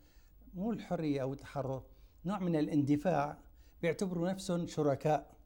مو 0.54 0.72
الحرية 0.72 1.22
أو 1.22 1.32
التحرر 1.32 1.82
نوع 2.24 2.38
من 2.38 2.56
الاندفاع 2.56 3.38
بيعتبروا 3.82 4.30
نفسهم 4.30 4.66
شركاء 4.66 5.36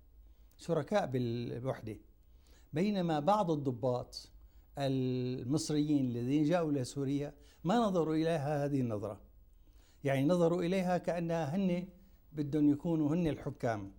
شركاء 0.57 1.07
بالوحدة. 1.07 1.97
بينما 2.73 3.21
بعض 3.21 3.51
الضباط 3.51 4.31
المصريين 4.78 6.06
الذين 6.10 6.44
جاءوا 6.44 6.70
إلى 6.70 6.84
سوريا 6.84 7.32
ما 7.64 7.76
نظروا 7.76 8.14
إليها 8.14 8.64
هذه 8.64 8.80
النظرة. 8.80 9.20
يعني 10.04 10.26
نظروا 10.26 10.62
إليها 10.62 10.98
كأنها 10.98 11.56
هن 11.56 11.88
بدهم 12.32 12.70
يكونوا 12.70 13.14
هن 13.14 13.26
الحكام. 13.26 13.92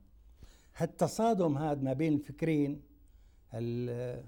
هالتصادم 0.75 1.57
هذا 1.57 1.81
ما 1.81 1.93
بين 1.93 2.13
الفكرين 2.13 2.81
ال- 3.53 4.23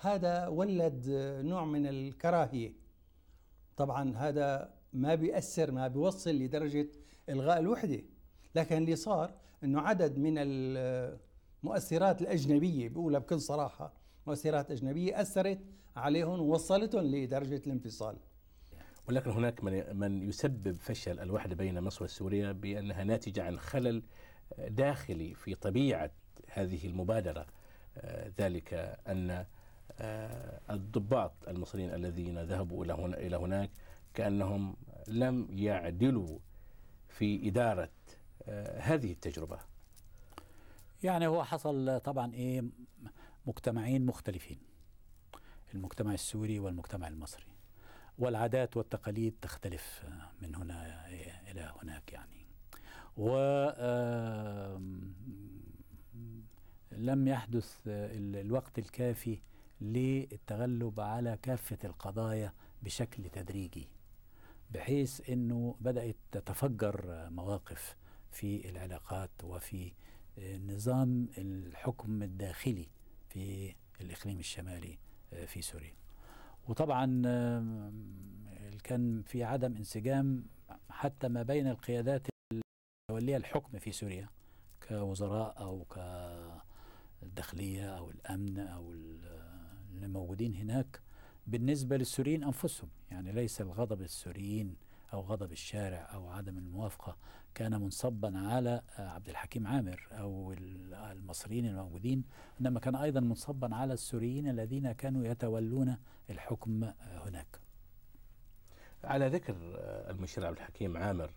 هذا 0.00 0.46
ولد 0.48 1.04
نوع 1.44 1.64
من 1.64 1.86
الكراهية. 1.86 2.72
طبعا 3.76 4.16
هذا 4.16 4.74
ما 4.92 5.14
بيأثر 5.14 5.70
ما 5.70 5.88
بيوصل 5.88 6.30
لدرجة 6.30 6.88
إلغاء 7.28 7.58
الوحدة. 7.58 8.02
لكن 8.54 8.76
اللي 8.76 8.96
صار 8.96 9.34
أنه 9.64 9.80
عدد 9.80 10.18
من 10.18 10.34
المؤثرات 10.38 12.22
الأجنبية 12.22 12.88
بقولها 12.88 13.20
بكل 13.20 13.40
صراحة 13.40 13.92
مؤثرات 14.26 14.70
أجنبية 14.70 15.20
أثرت 15.20 15.58
عليهم 15.96 16.40
ووصلتهم 16.40 17.04
لدرجة 17.04 17.62
الانفصال. 17.66 18.16
ولكن 19.08 19.30
هناك 19.30 19.64
من 19.64 19.96
من 19.96 20.28
يسبب 20.28 20.76
فشل 20.76 21.20
الوحدة 21.20 21.54
بين 21.54 21.80
مصر 21.80 22.04
وسوريا 22.04 22.52
بأنها 22.52 23.04
ناتجة 23.04 23.44
عن 23.44 23.58
خلل 23.58 24.02
داخلي 24.58 25.34
في 25.34 25.54
طبيعة 25.54 26.10
هذه 26.48 26.86
المبادرة. 26.86 27.46
آه، 27.96 28.32
ذلك 28.38 28.98
أن 29.08 29.46
آه، 29.98 30.60
الضباط 30.70 31.32
المصريين 31.48 31.94
الذين 31.94 32.42
ذهبوا 32.42 32.84
إلى 32.84 32.92
هنا 32.92 33.16
إلى 33.18 33.36
هناك 33.36 33.70
كأنهم 34.14 34.76
لم 35.08 35.46
يعدلوا 35.50 36.38
في 37.08 37.48
إدارة 37.48 37.90
آه، 38.48 38.80
هذه 38.80 39.12
التجربة. 39.12 39.58
يعني 41.02 41.26
هو 41.26 41.44
حصل 41.44 42.00
طبعا 42.00 42.34
إيه 42.34 42.64
مجتمعين 43.46 44.06
مختلفين. 44.06 44.58
المجتمع 45.74 46.14
السوري 46.14 46.58
والمجتمع 46.58 47.08
المصري. 47.08 47.44
والعادات 48.18 48.76
والتقاليد 48.76 49.34
تختلف 49.42 50.04
من 50.42 50.54
هنا 50.54 51.06
إلى 51.50 51.72
هناك 51.82 52.12
يعني. 52.12 52.46
و 53.16 53.30
لم 56.92 57.28
يحدث 57.28 57.76
ال- 57.86 58.36
الوقت 58.36 58.78
الكافي 58.78 59.38
للتغلب 59.80 61.00
على 61.00 61.38
كافة 61.42 61.78
القضايا 61.84 62.52
بشكل 62.82 63.30
تدريجي 63.30 63.88
بحيث 64.70 65.30
إنه 65.30 65.76
بدأت 65.80 66.16
تتفجر 66.32 67.28
مواقف 67.30 67.96
في 68.30 68.70
العلاقات 68.70 69.30
وفي 69.44 69.92
نظام 70.66 71.28
الحكم 71.38 72.22
الداخلي 72.22 72.88
في 73.28 73.74
الإقليم 74.00 74.38
الشمالي 74.38 74.98
في 75.46 75.62
سوريا. 75.62 75.94
وطبعا 76.68 77.06
كان 78.84 79.22
في 79.22 79.44
عدم 79.44 79.76
انسجام 79.76 80.44
حتى 80.90 81.28
ما 81.28 81.42
بين 81.42 81.66
القيادات 81.68 82.26
المتولية 83.10 83.36
الحكم 83.36 83.78
في 83.78 83.92
سوريا 83.92 84.28
كوزراء 84.88 85.60
أو 85.60 85.84
كالداخلية 87.22 87.98
أو 87.98 88.10
الأمن 88.10 88.58
أو 88.58 88.92
ال- 88.92 89.40
اللي 89.94 90.08
موجودين 90.08 90.54
هناك. 90.54 91.00
بالنسبة 91.46 91.96
للسوريين 91.96 92.44
أنفسهم 92.44 92.88
يعني 93.10 93.32
ليس 93.32 93.60
الغضب 93.60 94.00
السوريين 94.02 94.76
أو 95.12 95.20
غضب 95.20 95.52
الشارع 95.52 96.08
أو 96.14 96.28
عدم 96.30 96.58
الموافقة 96.58 97.16
كان 97.54 97.80
منصبا 97.80 98.38
على 98.38 98.82
عبد 98.98 99.28
الحكيم 99.28 99.66
عامر 99.66 100.08
أو 100.12 100.52
ال- 100.52 100.94
المصريين 100.94 101.66
الموجودين 101.66 102.24
إنما 102.60 102.80
كان 102.80 102.96
أيضا 102.96 103.20
منصبا 103.20 103.74
على 103.74 103.92
السوريين 103.92 104.48
الذين 104.48 104.92
كانوا 104.92 105.24
يتولون 105.26 105.96
الحكم 106.30 106.84
هناك. 107.00 107.60
على 109.04 109.28
ذكر 109.28 109.56
المشير 110.10 110.46
عبد 110.46 110.56
الحكيم 110.56 110.96
عامر 110.96 111.30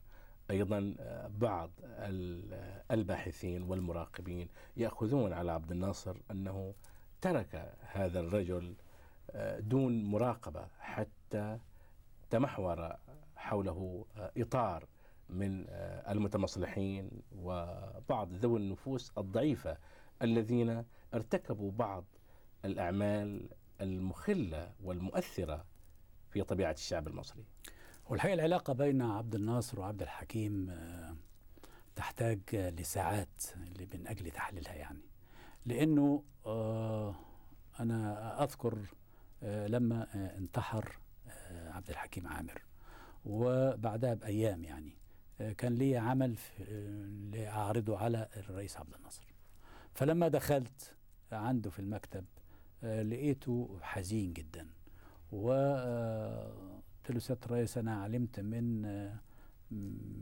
أيضا 0.49 0.95
بعض 1.39 1.71
ال- 1.83 2.81
الباحثين 2.91 3.63
والمراقبين 3.63 4.47
يأخذون 4.77 5.33
على 5.33 5.51
عبد 5.51 5.71
الناصر 5.71 6.17
أنه 6.31 6.73
ترك 7.21 7.75
هذا 7.81 8.19
الرجل 8.19 8.75
دون 9.59 10.03
مراقبة 10.03 10.67
حتى 10.79 11.59
تمحور 12.29 12.97
حوله 13.43 14.05
آه، 14.17 14.31
إطار 14.37 14.87
من 15.29 15.65
آه، 15.69 16.11
المتمصلحين 16.11 17.09
وبعض 17.35 18.33
ذوي 18.33 18.59
النفوس 18.59 19.11
الضعيفة 19.17 19.77
الذين 20.21 20.85
ارتكبوا 21.13 21.71
بعض 21.71 22.05
الأعمال 22.65 23.49
المخلة 23.81 24.73
والمؤثرة 24.83 25.65
في 26.29 26.43
طبيعة 26.43 26.71
الشعب 26.71 27.07
المصري. 27.07 27.45
والحقيقة 28.09 28.33
العلاقة 28.33 28.73
بين 28.73 29.01
عبد 29.01 29.35
الناصر 29.35 29.79
وعبد 29.79 30.01
الحكيم 30.01 30.69
آه، 30.69 31.15
تحتاج 31.95 32.39
لساعات 32.55 33.43
اللي 33.55 33.87
من 33.93 34.07
أجل 34.07 34.31
تحليلها 34.31 34.73
يعني. 34.73 35.01
لأنه 35.65 36.23
أنا 37.79 38.43
أذكر 38.43 38.77
لما 39.41 40.07
انتحر 40.37 40.99
عبد 41.51 41.89
الحكيم 41.89 42.27
عامر. 42.27 42.61
وبعدها 43.25 44.13
بأيام 44.13 44.63
يعني. 44.63 44.97
آه، 45.41 45.51
كان 45.51 45.75
لي 45.75 45.97
عمل 45.97 46.35
آه، 46.61 47.05
لأعرضه 47.33 47.97
على 47.97 48.27
الرئيس 48.37 48.77
عبد 48.77 48.93
الناصر. 48.93 49.33
فلما 49.93 50.27
دخلت 50.27 50.95
عنده 51.31 51.69
في 51.69 51.79
المكتب 51.79 52.25
آه، 52.83 53.03
لقيته 53.03 53.79
حزين 53.81 54.33
جدا. 54.33 54.67
وقلت 55.31 57.11
له 57.11 57.19
سياده 57.19 57.45
الرئيس 57.45 57.77
أنا 57.77 58.03
علمت 58.03 58.39
من 58.39 58.81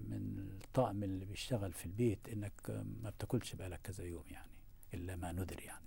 من 0.09 0.49
الطاقم 0.63 1.03
اللي 1.03 1.25
بيشتغل 1.25 1.73
في 1.73 1.85
البيت 1.85 2.29
إنك 2.29 2.85
ما 3.03 3.09
بتاكلش 3.09 3.55
بقالك 3.55 3.79
كذا 3.83 4.03
يوم 4.03 4.23
يعني 4.31 4.51
إلا 4.93 5.15
ما 5.15 5.31
ندر 5.31 5.61
يعني. 5.61 5.85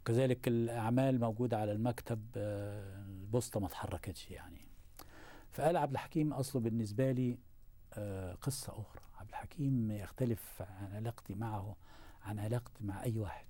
وكذلك 0.00 0.48
الأعمال 0.48 1.20
موجودة 1.20 1.58
على 1.58 1.72
المكتب 1.72 2.22
البوسطة 2.36 3.60
ما 3.60 3.66
اتحركتش 3.66 4.30
يعني. 4.30 4.71
فقال 5.52 5.76
عبد 5.76 5.92
الحكيم 5.92 6.32
أصله 6.32 6.62
بالنسبة 6.62 7.12
لي 7.12 7.38
آه، 7.92 8.34
قصة 8.34 8.72
أخرى. 8.80 9.02
عبد 9.14 9.28
الحكيم 9.28 9.90
يختلف 9.90 10.62
عن 10.62 10.92
علاقتي 10.94 11.34
معه 11.34 11.76
عن 12.22 12.38
علاقتي 12.38 12.84
مع 12.84 13.02
أي 13.02 13.18
واحد. 13.18 13.46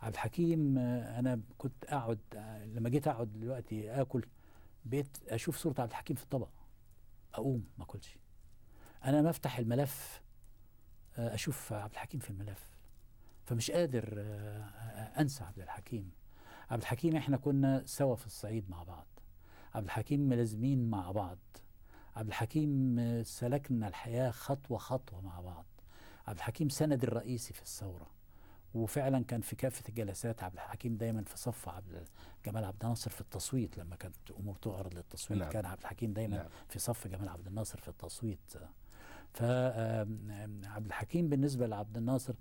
عبد 0.00 0.14
الحكيم 0.14 0.78
آه، 0.78 1.18
أنا 1.18 1.40
كنت 1.58 1.84
أقعد 1.84 2.18
آه، 2.36 2.64
لما 2.64 2.88
جيت 2.88 3.08
أقعد 3.08 3.32
دلوقتي 3.32 4.00
آكل 4.00 4.24
بقيت 4.84 5.18
أشوف 5.28 5.56
صورة 5.56 5.74
عبد 5.78 5.90
الحكيم 5.90 6.16
في 6.16 6.22
الطبق. 6.22 6.48
أقوم 7.34 7.64
ما 7.78 7.84
أكلش. 7.84 8.18
أنا 9.04 9.22
ما 9.22 9.30
أفتح 9.30 9.58
الملف 9.58 10.22
أشوف 11.16 11.72
عبد 11.72 11.92
الحكيم 11.92 12.20
في 12.20 12.30
الملف. 12.30 12.76
فمش 13.44 13.70
قادر 13.70 14.14
أنسى 15.20 15.44
عبد 15.44 15.58
الحكيم. 15.58 16.10
عبد 16.70 16.82
الحكيم 16.82 17.16
إحنا 17.16 17.36
كنا 17.36 17.82
سوا 17.86 18.16
في 18.16 18.26
الصعيد 18.26 18.70
مع 18.70 18.82
بعض. 18.82 19.06
عبد 19.76 19.84
الحكيم 19.84 20.20
ملازمين 20.20 20.90
مع 20.90 21.10
بعض 21.12 21.38
عبد 22.16 22.28
الحكيم 22.28 22.98
سلكنا 23.22 23.88
الحياة 23.88 24.30
خطوة 24.30 24.78
خطوة 24.78 25.20
مع 25.20 25.40
بعض 25.40 25.66
عبد 26.26 26.38
الحكيم 26.38 26.68
سند 26.68 27.02
الرئيسي 27.02 27.52
في 27.52 27.62
الثورة 27.62 28.06
وفعلا 28.74 29.24
كان 29.24 29.40
في 29.40 29.56
كافة 29.56 29.82
الجلسات 29.88 30.42
عبد 30.42 30.54
الحكيم 30.54 30.96
دايما 30.96 31.22
في 31.22 31.38
صف 31.38 31.68
عبد 31.68 32.08
جمال 32.46 32.64
عبد 32.64 32.82
الناصر 32.82 33.10
في 33.10 33.20
التصويت 33.20 33.78
لما 33.78 33.96
كانت 33.96 34.16
أمور 34.40 34.54
تعرض 34.54 34.94
للتصويت 34.94 35.40
نعم. 35.40 35.50
كان 35.50 35.66
عبد 35.66 35.80
الحكيم 35.80 36.12
دايما 36.12 36.36
نعم. 36.36 36.48
في 36.68 36.78
صف 36.78 37.08
جمال 37.08 37.28
عبد 37.28 37.46
الناصر 37.46 37.80
في 37.80 37.88
التصويت 37.88 38.56
فعبد 39.36 40.86
الحكيم 40.86 41.28
بالنسبة 41.28 41.66
لعبد 41.66 41.96
الناصر 41.96 42.34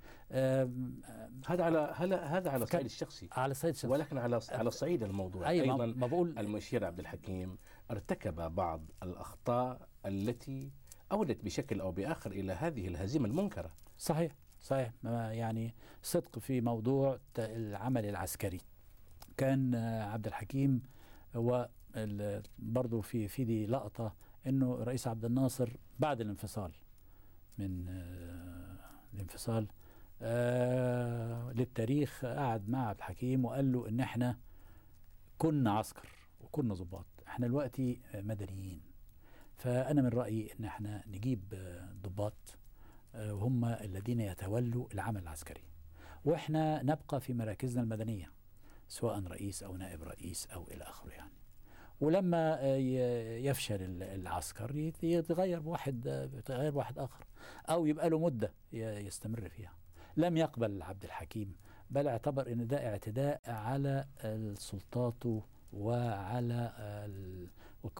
هذا 1.47 1.63
على 1.63 1.93
هلا 1.95 2.37
هذا 2.37 2.49
على 2.49 2.63
الصعيد 2.63 2.85
الشخصي؟ 2.85 3.29
على 3.31 3.53
صعيد 3.53 3.75
شخصي 3.75 3.87
ولكن 3.87 4.17
على 4.17 4.39
على 4.51 4.67
الصعيد 4.67 5.03
الموضوع. 5.03 5.49
اي 5.49 5.61
أيضا 5.61 5.85
ما 5.85 6.07
بقول 6.07 6.39
المشير 6.39 6.85
عبد 6.85 6.99
الحكيم 6.99 7.57
ارتكب 7.91 8.35
بعض 8.55 8.81
الأخطاء 9.03 9.87
التي 10.05 10.71
أودت 11.11 11.45
بشكل 11.45 11.81
أو 11.81 11.91
بآخر 11.91 12.31
إلى 12.31 12.53
هذه 12.53 12.87
الهزيمة 12.87 13.25
المنكرة. 13.27 13.71
صحيح 13.97 14.35
صحيح. 14.61 14.91
يعني 15.31 15.75
صدق 16.01 16.39
في 16.39 16.61
موضوع 16.61 17.19
العمل 17.39 18.05
العسكري. 18.05 18.59
كان 19.37 19.75
آه، 19.75 20.03
عبد 20.03 20.27
الحكيم 20.27 20.81
ال- 21.95 22.43
برضه 22.59 23.01
في 23.01 23.27
في 23.27 23.43
دي 23.43 23.65
لقطة 23.65 24.13
إنه 24.47 24.73
الرئيس 24.73 25.07
عبد 25.07 25.25
الناصر 25.25 25.69
بعد 25.99 26.21
الانفصال. 26.21 26.71
من 27.57 27.89
آه، 27.89 28.77
الانفصال. 29.13 29.67
آه، 30.21 31.51
للتاريخ 31.51 32.25
قعد 32.25 32.69
مع 32.69 32.87
عبد 32.87 32.97
الحكيم 32.97 33.45
وقال 33.45 33.71
له 33.71 33.87
إن 33.89 33.99
إحنا 33.99 34.37
كنا 35.37 35.71
عسكر 35.71 36.09
وكنا 36.41 36.73
ضباط 36.73 37.05
إحنا 37.27 37.47
دلوقتي 37.47 38.01
مدنيين. 38.15 38.81
فأنا 39.55 40.01
من 40.01 40.09
رأيي 40.09 40.53
إن 40.59 40.65
إحنا 40.65 41.03
نجيب 41.07 41.53
آه، 41.53 41.89
ضباط 42.03 42.57
وهم 43.15 43.65
الذين 43.65 44.19
يتولوا 44.19 44.87
العمل 44.93 45.21
العسكري. 45.21 45.63
وإحنا 46.25 46.83
نبقى 46.83 47.21
في 47.21 47.33
مراكزنا 47.33 47.83
المدنية 47.83 48.31
سواء 48.87 49.23
رئيس 49.23 49.63
أو 49.63 49.77
نائب 49.77 50.03
رئيس 50.03 50.47
أو 50.47 50.67
إلى 50.67 50.83
آخره 50.83 51.11
يعني. 51.11 51.31
ولما 52.01 52.57
آه، 52.61 52.75
يفشل 53.37 53.81
ال- 53.81 54.03
العسكر 54.03 54.75
يت- 54.75 55.03
يتغير 55.03 55.59
بواحد 55.59 56.07
آه، 56.07 56.29
يتغير 56.37 56.71
بواحد 56.71 56.99
آخر 56.99 57.25
أو 57.69 57.85
يبقى 57.85 58.09
له 58.09 58.19
مدة 58.19 58.53
يستمر 58.73 59.49
فيها. 59.49 59.73
لم 60.17 60.37
يقبل 60.37 60.81
عبد 60.81 61.03
الحكيم 61.03 61.55
بل 61.89 62.07
اعتبر 62.07 62.51
إن 62.51 62.67
ده 62.67 62.87
اعتداء 62.91 63.41
على 63.47 64.05
سلطاته 64.57 65.43
وعلى 65.73 66.71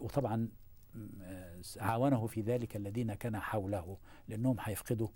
وطبعا 0.02 0.50
آه، 1.24 1.62
عاونه 1.80 2.28
في 2.28 2.42
ذلك 2.42 2.76
الذين 2.76 3.14
كان 3.14 3.40
حوله 3.40 3.98
لأنهم 4.28 4.58
هيفقدوا 4.60 5.08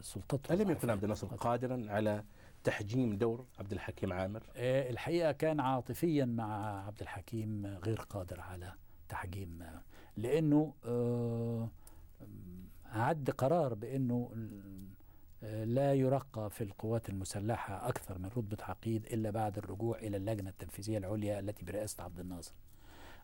سلطتهم 0.00 0.60
الم 0.60 0.70
يكن 0.70 0.90
عبد 0.90 1.02
الناصر 1.02 1.26
قادرا 1.26 1.84
على 1.88 2.24
تحجيم 2.64 3.16
دور 3.18 3.44
عبد 3.58 3.72
الحكيم 3.72 4.12
عامر 4.12 4.42
آه، 4.56 4.90
الحقيقة 4.90 5.32
كان 5.32 5.60
عاطفيا 5.60 6.24
مع 6.24 6.80
عبد 6.86 7.00
الحكيم 7.00 7.66
غير 7.66 8.00
قادر 8.00 8.40
على 8.40 8.72
تحجيم 9.08 9.62
لأنه 10.16 10.74
آه، 10.84 11.68
عد 12.86 13.30
قرار 13.30 13.74
بأنه 13.74 14.30
آه، 15.42 15.64
لا 15.64 15.94
يرقى 15.94 16.50
في 16.50 16.64
القوات 16.64 17.08
المسلحة 17.08 17.88
أكثر 17.88 18.18
من 18.18 18.26
رتبة 18.36 18.56
عقيد 18.64 19.06
إلا 19.06 19.30
بعد 19.30 19.58
الرجوع 19.58 19.98
إلى 19.98 20.16
اللجنة 20.16 20.50
التنفيذية 20.50 20.98
العليا 20.98 21.38
التي 21.38 21.64
برئاسة 21.64 22.02
عبد 22.04 22.20
الناصر. 22.20 22.54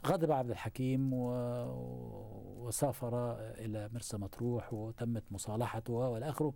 غضب 0.06 0.32
عبد 0.32 0.50
الحكيم 0.50 1.12
و- 1.12 2.66
وسافر 2.66 3.36
إلى 3.40 3.88
مرسى 3.92 4.16
مطروح 4.16 4.72
وتمت 4.74 5.22
مصالحته 5.30 5.92
والى 5.92 6.28
اخره 6.28 6.54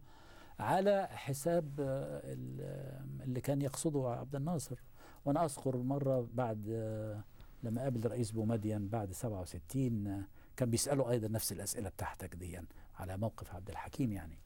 على 0.59 1.09
حساب 1.11 1.81
آه، 1.81 2.21
ال- 2.25 3.23
اللي 3.25 3.41
كان 3.41 3.63
يقصده 3.63 4.09
عبد 4.09 4.35
الناصر 4.35 4.77
وأنا 5.25 5.45
أذكر 5.45 5.77
مرة 5.77 6.29
بعد 6.35 6.67
آه، 6.71 7.25
لما 7.63 7.83
قابل 7.83 8.07
رئيس 8.11 8.31
بومدين 8.31 8.89
بعد 8.89 9.13
67 9.13 10.07
آه، 10.07 10.23
كان 10.57 10.71
بيسأله 10.71 11.11
أيضا 11.11 11.29
نفس 11.29 11.53
الأسئلة 11.53 11.89
بتاعتك 11.89 12.35
دي 12.35 12.53
يعني 12.53 12.67
على 12.99 13.17
موقف 13.17 13.55
عبد 13.55 13.71
الحكيم 13.71 14.13
يعني 14.13 14.39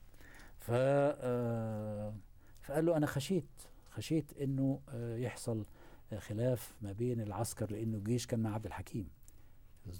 ف 0.59 0.71
آه، 0.71 2.15
فقال 2.63 2.87
له 2.87 2.97
أنا 2.97 3.07
خشيت 3.07 3.49
خشيت 3.91 4.33
إنه 4.41 4.81
آه، 4.89 5.17
يحصل 5.17 5.65
آه، 6.13 6.19
خلاف 6.19 6.75
ما 6.83 6.93
بين 6.93 7.21
العسكر 7.21 7.71
لأنه 7.73 7.97
الجيش 7.99 8.27
كان 8.27 8.41
مع 8.41 8.55
عبد 8.55 8.67
الحكيم 8.67 9.09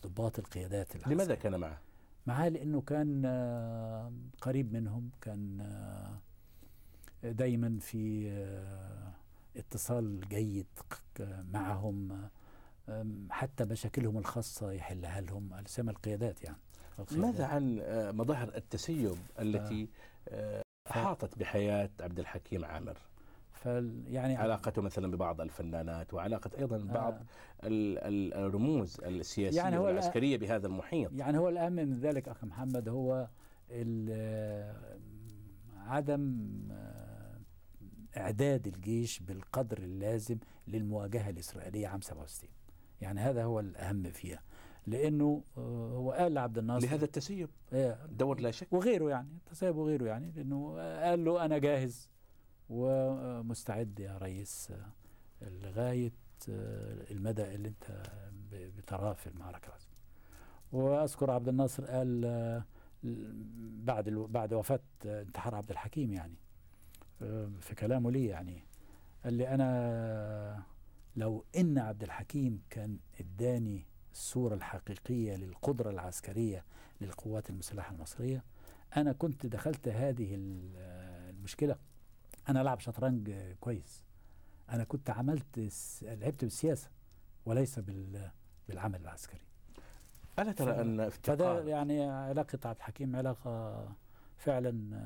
ضباط 0.03 0.39
القيادات 0.39 0.91
العسكرية. 0.97 1.15
لماذا 1.15 1.35
كان 1.35 1.61
معه؟ 1.61 1.79
معاه 2.27 2.49
لأنه 2.49 2.81
كان 2.81 3.23
آه، 3.27 4.13
قريب 4.41 4.73
منهم 4.73 5.11
كان 5.21 5.61
آه، 5.61 7.33
دايما 7.33 7.79
في 7.81 8.31
آه، 8.31 9.13
اتصال 9.57 10.21
جيد 10.29 10.67
معهم 11.53 12.29
حتى 13.31 13.65
مشاكلهم 13.65 14.19
الخاصة 14.19 14.73
يحلها 14.73 15.21
لهم 15.21 15.55
على 15.55 15.65
سمى 15.69 15.91
القيادات 15.91 16.45
يعني 16.45 16.57
القيادات. 16.99 17.27
ماذا 17.27 17.47
عن 17.47 17.83
مظاهر 18.17 18.55
التسيب 18.57 19.17
التي 19.39 19.89
أحاطت 20.91 21.39
بحياة 21.39 21.91
عبد 22.01 22.19
الحكيم 22.19 22.65
عامر؟ 22.65 22.99
فال 23.59 24.05
يعني 24.07 24.37
علاقته 24.37 24.83
مثلا 24.83 25.11
ببعض 25.11 25.41
الفنانات 25.41 26.15
وعلاقة 26.15 26.51
أيضا 26.59 26.79
بعض 26.79 27.13
آه. 27.15 27.67
ال- 27.67 27.99
ال- 27.99 28.35
الرموز 28.35 29.01
السياسية 29.01 29.57
يعني 29.59 29.79
هو 29.79 29.85
والعسكريه 29.85 30.37
بهذا 30.39 30.67
المحيط. 30.67 31.13
يعني 31.13 31.39
هو 31.39 31.49
الأهم 31.49 31.73
من 31.73 31.99
ذلك 32.01 32.29
أخي 32.29 32.47
محمد 32.47 32.89
هو 32.89 33.29
عدم 35.77 36.49
آه، 36.71 37.39
إعداد 38.17 38.67
الجيش 38.67 39.21
بالقدر 39.21 39.79
اللازم 39.79 40.39
للمواجهة 40.69 41.31
الإسرائيلية 41.31 41.89
عام 41.89 42.01
67 42.01 42.51
يعني 43.01 43.21
هذا 43.21 43.45
هو 43.45 43.61
الأهم 43.61 44.03
فيها. 44.03 44.43
لأنه 44.87 45.43
آه، 45.59 45.93
هو 45.97 46.13
قال 46.13 46.35
لعبد 46.35 46.59
الناصر 46.59 46.87
لهذا 46.87 47.05
التسيب. 47.05 47.49
آه، 47.73 47.99
دور 48.07 48.41
لا 48.41 48.51
شك. 48.51 48.73
وغيره 48.73 49.11
يعني 49.11 49.39
تساب 49.51 49.77
وغيره 49.77 50.05
يعني 50.07 50.33
لأنه 50.37 50.75
قال 51.03 51.25
له 51.25 51.45
أنا 51.45 51.59
جاهز. 51.59 52.09
ومستعد 52.69 54.01
يا 54.01 54.19
ريس 54.19 54.73
آه، 56.49 57.07
المدى 57.11 57.55
اللي 57.55 57.69
انت 57.69 58.03
بتراه 58.53 59.13
في 59.13 59.27
المعركة 59.27 59.67
العسكريه 59.69 59.99
وأذكر 60.73 61.31
عبد 61.31 61.49
الناصر 61.49 61.85
قال 61.85 62.63
بعد 63.85 64.09
بعد 64.11 64.55
وفاة 64.55 64.81
آه، 65.07 65.23
انتحار 65.23 65.55
عبد 65.55 65.71
الحكيم 65.71 66.13
يعني 66.13 66.35
في 67.61 67.75
كلامه 67.79 68.11
لي 68.11 68.27
يعني 68.27 68.63
قال 69.25 69.35
لي 69.35 69.49
أنا 69.49 70.63
لو 71.17 71.45
إن 71.57 71.79
عبد 71.79 72.03
الحكيم 72.03 72.63
كان 72.71 72.99
إداني 73.21 73.85
الصورة 74.13 74.55
الحقيقية 74.55 75.37
للقدرة 75.37 75.91
العسكرية 75.91 76.65
للقوات 77.01 77.51
المسلحة 77.51 77.95
المصرية 77.95 78.45
أنا 78.97 79.13
كنت 79.13 79.47
دخلت 79.47 79.89
هذه 79.89 80.35
ال- 80.35 80.77
المشكلة 81.37 81.77
أنا 82.49 82.61
ألعب 82.61 82.81
شطرنج 82.81 83.31
كويس. 83.61 84.05
أنا 84.71 84.85
كنت 84.85 85.11
عملت 85.11 85.59
لعبت 86.03 86.45
بالسياسة 86.45 86.91
وليس 87.47 87.79
بال- 87.79 88.31
بالعمل 88.69 89.01
العسكري. 89.01 89.41
ألا 90.39 90.53
ترى 90.53 90.75
ف- 90.75 90.79
أن 90.79 90.97
فده 90.97 91.07
افتقار 91.09 91.69
يعني 91.69 92.03
علاقه 92.05 92.59
عبد 92.65 92.77
الحكيم 92.79 93.17
علاقة 93.17 93.89
فعلا 94.37 94.99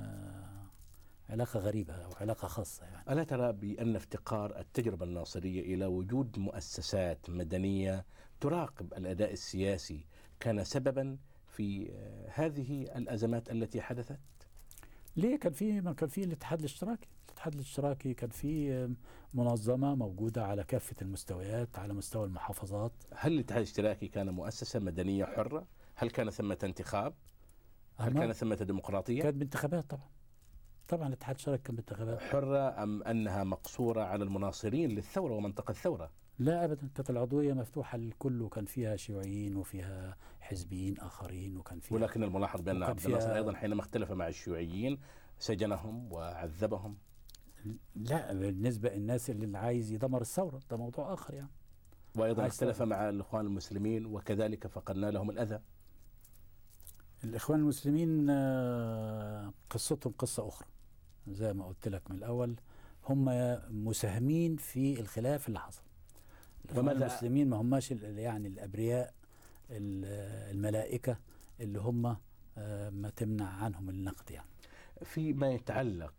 علاقة 1.30 1.60
غريبة 1.60 1.94
أو 1.94 2.12
علاقة 2.20 2.48
خاصة 2.48 2.84
يعني. 2.84 3.12
ألا 3.12 3.24
ترى 3.24 3.52
بأن 3.52 3.96
افتقار 3.96 4.58
التجربة 4.58 5.04
الناصرية 5.04 5.74
إلى 5.74 5.86
وجود 5.86 6.38
مؤسسات 6.38 7.30
مدنية 7.30 8.04
تراقب 8.40 8.94
الأداء 8.94 9.32
السياسي 9.32 10.06
كان 10.40 10.64
سببا 10.64 11.18
في 11.46 11.92
هذه 12.34 12.82
الأزمات 12.96 13.50
التي 13.50 13.80
حدثت؟ 13.80 14.18
ليه؟ 15.16 15.38
كان 15.38 15.52
في 15.52 15.80
ما 15.80 15.92
كان 15.92 16.08
في 16.08 16.24
الاتحاد 16.24 16.58
الاشتراكي. 16.58 17.08
الاتحاد 17.42 17.54
الاشتراكي 17.54 18.14
كان 18.14 18.30
في 18.30 18.88
منظمة 19.34 19.94
موجودة 19.94 20.44
على 20.46 20.64
كافة 20.64 20.96
المستويات 21.02 21.78
على 21.78 21.94
مستوى 21.94 22.26
المحافظات 22.26 22.92
هل 23.14 23.32
الاتحاد 23.32 23.58
الاشتراكي 23.58 24.08
كان 24.08 24.30
مؤسسة 24.30 24.80
مدنية 24.80 25.24
حرة؟ 25.24 25.66
هل 25.94 26.10
كان 26.10 26.30
ثمة 26.30 26.58
انتخاب؟ 26.64 27.14
هل 27.98 28.12
كان 28.12 28.32
ثمة 28.32 28.54
ديمقراطية؟ 28.54 29.22
كانت 29.22 29.36
بانتخابات 29.36 29.90
طبعا 29.90 30.08
طبعا 30.88 31.08
الاتحاد 31.08 31.34
الاشتراكي 31.34 31.62
كان 31.62 31.76
بانتخابات 31.76 32.20
حرة 32.20 32.82
أم 32.82 33.02
أنها 33.02 33.44
مقصورة 33.44 34.02
على 34.02 34.24
المناصرين 34.24 34.90
للثورة 34.90 35.34
ومنطقة 35.34 35.70
الثورة؟ 35.70 36.10
لا 36.38 36.64
ابدا 36.64 36.88
كانت 36.94 37.10
العضوية 37.10 37.52
مفتوحة 37.52 37.98
للكل 37.98 38.42
وكان 38.42 38.64
فيها 38.64 38.96
شيوعيين 38.96 39.56
وفيها 39.56 40.16
حزبيين 40.40 40.98
آخرين 41.00 41.56
وكان 41.56 41.80
فيها 41.80 41.98
ولكن 41.98 42.22
الملاحظ 42.22 42.60
وكان 42.60 42.82
عبد 42.82 43.06
الناصر 43.06 43.34
أيضا 43.34 43.54
حينما 43.54 43.80
اختلف 43.80 44.12
مع 44.12 44.28
الشيوعيين 44.28 44.98
سجنهم 45.38 46.12
وعذبهم 46.12 46.96
لا 47.96 48.32
بالنسبة 48.32 48.88
للناس 48.94 49.30
اللي 49.30 49.58
عايز 49.58 49.92
يدمر 49.92 50.20
الثورة 50.20 50.60
ده 50.70 50.76
موضوع 50.76 51.14
آخر 51.14 51.34
يعني. 51.34 51.50
وأيضا 52.16 52.42
عايز 52.42 52.52
اختلف. 52.54 52.82
مع 52.82 53.08
الإخوان 53.08 53.46
المسلمين 53.46 54.06
وكذلك 54.06 54.66
فقدنا 54.66 55.10
لهم 55.10 55.30
الأذى. 55.30 55.60
الإخوان 57.24 57.60
المسلمين 57.60 58.26
آه، 58.30 59.52
قصتهم 59.70 60.12
قصة 60.18 60.48
أخرى. 60.48 60.68
زي 61.28 61.52
ما 61.52 61.66
قلت 61.66 61.88
لك 61.88 62.10
من 62.10 62.16
الأول 62.16 62.56
هم 63.08 63.24
مساهمين 63.84 64.56
في 64.56 65.00
الخلاف 65.00 65.48
اللي 65.48 65.60
حصل. 65.60 65.82
الإخوان 66.64 66.88
المسلمين 66.88 67.48
ما 67.50 67.56
هماش 67.56 67.90
يعني 67.90 68.48
الأبرياء 68.48 69.14
ال- 69.70 70.50
الملائكة 70.56 71.16
اللي 71.60 71.80
هم 71.80 72.16
آه، 72.58 72.90
ما 72.90 73.10
تمنع 73.10 73.48
عنهم 73.48 73.88
النقد 73.88 74.30
يعني. 74.30 74.48
فيما 75.04 75.50
يتعلق 75.50 76.14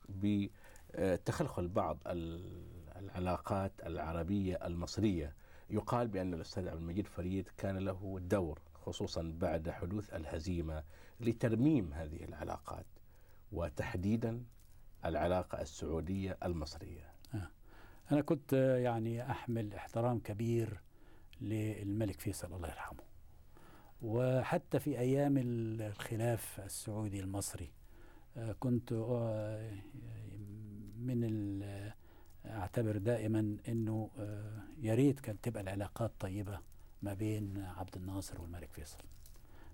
بتخلخل 0.96 1.68
بعض 1.68 1.98
ال- 2.08 2.64
العلاقات 2.96 3.72
العربية 3.86 4.56
المصرية. 4.68 5.34
يقال 5.70 6.08
بأن 6.08 6.34
الأستاذ 6.34 6.68
عبد 6.68 6.78
المجيد 6.78 7.08
فريد 7.08 7.50
كان 7.58 7.78
له 7.78 8.20
دور 8.22 8.62
خصوصا 8.76 9.34
بعد 9.38 9.70
حدوث 9.70 10.14
الهزيمة 10.14 10.84
لترميم 11.20 11.94
هذه 11.94 12.24
العلاقات 12.24 12.86
وتحديدا 13.52 14.44
العلاقة 15.06 15.62
السعودية 15.62 16.38
المصرية. 16.44 17.14
أنا 18.12 18.22
كنت 18.22 18.54
آه، 18.54 18.78
يعني 18.78 19.32
أحمل 19.32 19.74
احترام 19.74 20.20
كبير 20.20 20.82
للملك 21.42 22.20
فيصل 22.20 22.54
الله 22.54 22.68
يرحمه. 22.70 23.00
وحتى 24.02 24.80
في 24.80 25.00
أيام 25.00 25.34
الخلاف 25.38 26.60
السعودي 26.66 27.20
المصري 27.20 27.72
آه، 28.38 28.52
كنت 28.60 28.92
آه، 28.94 29.72
من 31.04 31.24
أعتبر 32.46 32.98
دائما 32.98 33.58
أنه 33.68 34.10
آه، 34.18 34.64
يا 34.82 34.96
ريت 34.96 35.20
كانت 35.20 35.44
تبقى 35.44 35.64
العلاقات 35.64 36.12
طيبة 36.20 36.60
ما 37.02 37.14
بين 37.14 37.58
عبد 37.58 37.96
الناصر 37.96 38.42
والملك 38.42 38.72
فيصل 38.72 39.04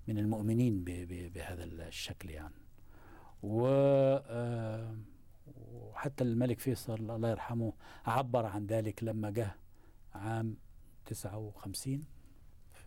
من 0.08 0.18
المؤمنين 0.18 0.84
بهذا 1.08 1.64
الشكل 1.64 2.30
يعني. 2.30 2.56
و 3.44 3.68
آه، 3.68 4.96
وحتى 5.72 6.24
الملك 6.24 6.60
فيصل 6.60 6.94
الله 6.94 7.30
يرحمه 7.30 7.74
عبر 8.06 8.46
عن 8.46 8.66
ذلك 8.66 9.04
لما 9.04 9.30
جه 9.30 9.56
عام 10.14 10.56
59 11.06 12.02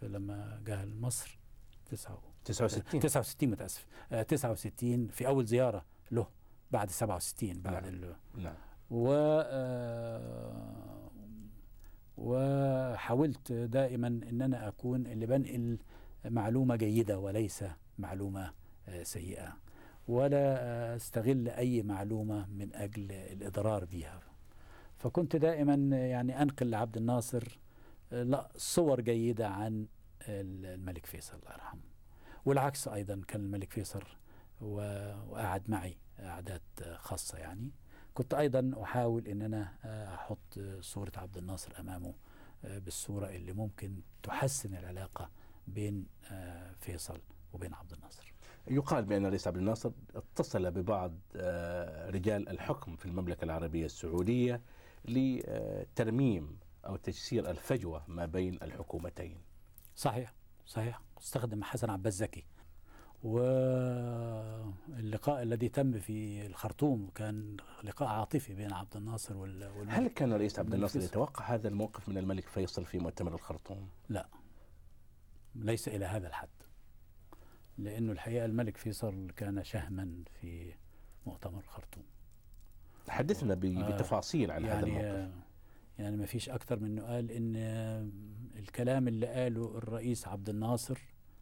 لما 0.03 0.63
جه 0.67 0.85
لمصر 0.85 1.39
69 1.87 3.01
69 3.01 3.51
متأسف 3.51 3.87
آه، 4.13 4.23
69 4.23 5.09
في 5.09 5.27
أول 5.27 5.45
زيارة 5.47 5.85
له. 6.11 6.27
بعد 6.73 6.91
67 6.91 7.61
بعد 7.63 7.87
نعم. 7.87 8.15
نعم. 8.37 8.55
و 8.91 9.13
آه، 9.47 11.11
وحاولت 12.17 13.53
دائما 13.53 14.07
إن 14.07 14.43
أنا 14.43 14.69
أكون 14.69 15.07
اللي 15.07 15.27
بنقل 15.27 15.79
معلومة 16.25 16.77
جيدة 16.77 17.19
وليس 17.19 17.65
معلومة 17.99 18.53
آه، 18.89 19.03
سيئة 19.03 19.57
ولا 20.09 20.97
أستغل 20.97 21.49
أي 21.49 21.83
معلومة 21.83 22.47
من 22.47 22.75
أجل 22.75 23.13
الإضرار 23.13 23.85
بها. 23.85 24.21
فكنت 24.99 25.37
دائما 25.37 25.75
يعني 25.97 26.43
أنقل 26.43 26.71
لعبد 26.71 26.97
الناصر 26.97 27.59
آه، 28.13 28.23
لا 28.23 28.49
صور 28.57 29.01
جيدة 29.01 29.49
عن 29.49 29.87
الملك 30.29 31.07
فيصل 31.07 31.37
الله 31.37 31.53
يرحمه. 31.53 31.83
والعكس 32.45 32.89
أيضا 32.89 33.23
كان 33.29 33.41
الملك 33.41 33.73
فيصل 33.73 34.03
وقعد 34.61 35.63
معي. 35.71 35.97
قعدات 36.23 36.63
خاصة 36.97 37.39
يعني. 37.39 37.71
كنت 38.15 38.35
أيضا 38.35 38.73
أحاول 38.83 39.29
إن 39.29 39.43
أنا 39.43 39.75
آه، 39.85 40.15
أحط 40.15 40.61
صورة 40.81 41.13
عبد 41.17 41.37
الناصر 41.37 41.73
أمامه 41.81 42.15
آه، 42.65 42.79
بالصورة 42.79 43.27
اللي 43.27 43.53
ممكن 43.53 44.01
تحسن 44.23 44.75
العلاقة 44.75 45.31
بين 45.67 46.07
آه، 46.31 46.73
فيصل 46.79 47.21
وبين 47.53 47.75
عبد 47.75 47.93
الناصر. 47.93 48.33
يقال 48.71 49.05
بأن 49.05 49.25
الرئيس 49.25 49.47
عبد 49.47 49.57
الناصر 49.57 49.91
اتصل 50.15 50.71
ببعض 50.71 51.13
رجال 52.11 52.49
الحكم 52.49 52.97
في 52.97 53.07
المملكة 53.07 53.45
العربية 53.45 53.85
السعودية 53.85 54.63
لترميم 55.05 56.59
أو 56.87 56.97
تجسير 56.97 57.51
الفجوة 57.51 58.05
ما 58.09 58.27
بين 58.27 58.55
الحكومتين. 58.63 59.43
صحيح 59.97 60.35
صحيح. 60.67 61.01
استخدم 61.21 61.63
حسن 61.63 61.91
عباس 61.91 62.15
زكي. 62.15 62.45
واللقاء 64.93 65.43
الذي 65.43 65.69
تم 65.69 65.99
في 65.99 66.47
الخرطوم 66.47 67.11
كان 67.15 67.57
لقاء 67.85 68.09
عاطفي 68.09 68.55
بين 68.55 68.73
عبد 68.73 68.97
الناصر 68.97 69.37
وال- 69.37 69.89
هل 69.89 70.09
كان 70.09 70.33
الرئيس 70.33 70.59
عبد 70.59 70.75
الناصر. 70.75 71.01
يتوقع 71.01 71.55
هذا 71.55 71.69
الموقف 71.69 72.09
من 72.09 72.19
الملك 72.19 72.49
فيصل 72.49 72.85
في 72.85 72.99
مؤتمر 72.99 73.35
الخرطوم؟ 73.35 73.89
لا 74.09 74.29
ليس 75.55 75.89
إلى 75.89 76.05
هذا 76.05 76.29
الحد 76.29 76.49
لأنه 77.79 78.13
الحقيقة 78.13 78.45
الملك 78.45 78.77
فيصل 78.77 79.31
كان 79.37 79.65
شهما 79.65 80.23
في 80.41 80.75
مؤتمر 81.27 81.59
الخرطوم 81.61 82.05
حدثنا 83.09 83.55
آه، 83.55 83.57
بتفاصيل 83.97 84.51
عن 84.51 84.65
هذا 84.65 84.87
يعني 84.87 85.01
الموقف 85.01 85.35
يعني 85.99 86.17
ما 86.17 86.27
فيش 86.27 86.49
أكثر 86.49 86.79
من 86.81 86.87
أنه 86.99 87.03
قال 87.03 87.31
إن 87.31 87.57
الكلام 88.57 89.09
اللي 89.09 89.27
قاله 89.27 89.79
الرئيس 89.79 90.29
عبد 90.29 90.49
الناصر 90.49 90.99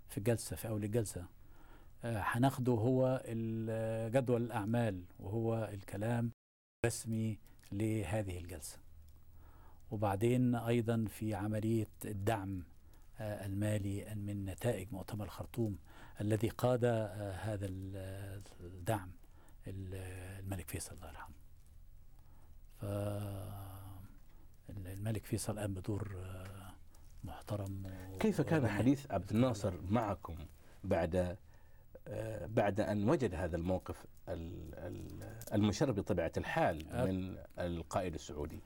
في 0.09 0.19
الجلسة 0.19 0.57
في 0.57 0.69
أول 0.69 0.85
الجلسة 0.85 1.21
آه، 1.21 1.27
هناخده 2.05 2.73
هو 2.73 3.23
جدول 4.15 4.43
الأعمال 4.43 5.05
وهو 5.19 5.71
الكلام 5.73 6.33
الرسمي 6.85 7.39
لهذه 7.73 8.39
الجلسة 8.39 8.79
وبعدين 9.91 10.55
أيضا 10.55 11.05
في 11.09 11.35
عملية 11.35 11.89
الدعم 12.05 12.63
آه، 13.19 13.47
المالي 13.47 14.15
من 14.15 14.45
نتائج 14.45 14.93
مؤتمر 14.93 15.25
الخرطوم 15.25 15.79
الذي 16.21 16.49
قاد 16.49 16.85
آه، 16.85 17.33
هذا 17.33 17.67
ال- 17.67 18.43
الدعم 18.61 19.11
ال- 19.67 19.95
الملك 20.45 20.69
فيصل 20.69 20.95
الله 20.95 21.09
يرحمه 21.09 21.35
الملك 24.71 25.25
فيصل 25.25 25.59
قام 25.59 25.75
بدور 25.75 26.17
آه، 26.25 26.73
محترم 27.25 27.83
كيف 28.21 28.41
كان. 28.41 28.69
حديث 28.69 29.11
عبد 29.11 29.31
الناصر 29.31 29.75
معكم 29.89 30.37
بعد 30.85 31.17
آه، 31.17 31.37
بعد 32.47 32.81
أن 32.81 33.09
وجد 33.09 33.35
هذا 33.35 33.57
الموقف 33.57 34.07
ال- 34.29 34.75
ال- 34.75 35.39
المشرف 35.55 35.97
بطبيعة 35.97 36.33
الحال 36.37 36.89
آه. 36.89 37.05
من 37.05 37.37
القائد 37.59 38.15
السعودي 38.15 38.61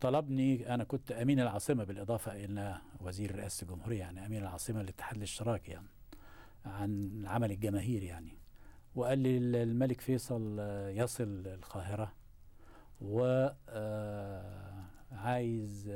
طلبني 0.00 0.74
أنا 0.74 0.84
كنت 0.84 1.12
أمين 1.12 1.40
العاصمة 1.40 1.84
بالإضافة 1.84 2.32
إلى 2.44 2.78
وزير 3.00 3.36
رئاسه 3.36 3.64
الجمهورية 3.64 3.98
يعني 3.98 4.26
أمين 4.26 4.42
العاصمة 4.42 4.82
للاتحاد 4.82 5.16
الاشتراكي 5.16 5.70
يعني 5.72 5.88
عن 6.64 6.90
العمل 7.20 7.50
الجماهيري 7.50 8.06
يعني 8.06 8.38
وقال 8.94 9.18
لي 9.18 9.62
الملك 9.62 10.00
فيصل 10.00 10.56
آه، 10.60 10.88
يصل 10.88 11.42
القاهرة 11.46 12.12
وعايز 15.12 15.92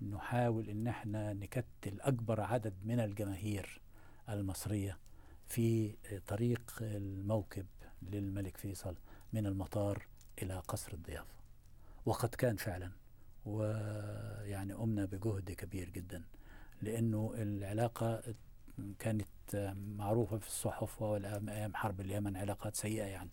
نحاول 0.00 0.68
إن 0.68 0.86
إحنا 0.86 1.32
نكتل 1.32 2.00
أكبر 2.00 2.40
عدد 2.40 2.74
من 2.84 3.00
الجماهير 3.00 3.80
المصرية 4.28 4.98
في 5.46 5.92
طريق 6.26 6.62
الموكب 6.80 7.66
للملك 8.02 8.56
فيصل 8.56 8.96
من 9.32 9.46
المطار 9.46 10.06
إلى 10.42 10.58
قصر 10.58 10.92
الضيافة. 10.92 11.34
وقد 12.06 12.28
كان 12.28 12.56
فعلا 12.56 12.90
ويعني 13.46 14.72
قمنا 14.72 15.04
بجهد 15.04 15.50
كبير 15.52 15.90
جدا 15.90 16.22
لأنه 16.82 17.32
العلاقة 17.36 18.22
كانت 18.98 19.28
معروفة 19.98 20.38
في 20.38 20.46
الصحف 20.46 21.02
وايام 21.02 21.74
حرب 21.74 22.00
اليمن 22.00 22.36
علاقات 22.36 22.76
سيئة 22.76 23.04
يعني. 23.04 23.30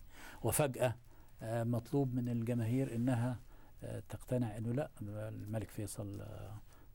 آه، 1.42 1.64
مطلوب 1.64 2.14
من 2.14 2.28
الجماهير 2.28 2.94
إنها 2.94 3.40
آه، 3.82 4.02
تقتنع 4.08 4.56
إنه 4.56 4.72
لا 4.72 4.90
الملك 5.02 5.70
فيصل 5.70 6.26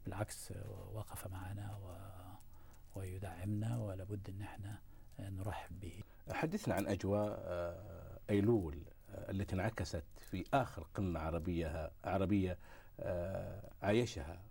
بالعكس 0.06 0.52
وقف 0.94 1.28
معنا 1.28 1.78
و- 1.78 3.00
ويدعمنا 3.00 3.78
ولابد 3.78 4.30
إن 4.30 4.42
إحنا 4.42 4.80
نرحب 5.20 5.80
به 5.80 6.04
حدثنا 6.32 6.76
عن 6.76 6.88
أجواء 6.88 7.40
آه، 7.44 8.20
أيلول 8.30 8.78
آه، 9.10 9.32
التي 9.32 9.56
انعكست 9.56 10.04
في 10.20 10.44
آخر 10.54 10.88
قمة 10.96 11.20
عربية 11.20 11.92
عربية 12.04 12.58
آه، 13.00 13.70
عايشها 13.82 14.42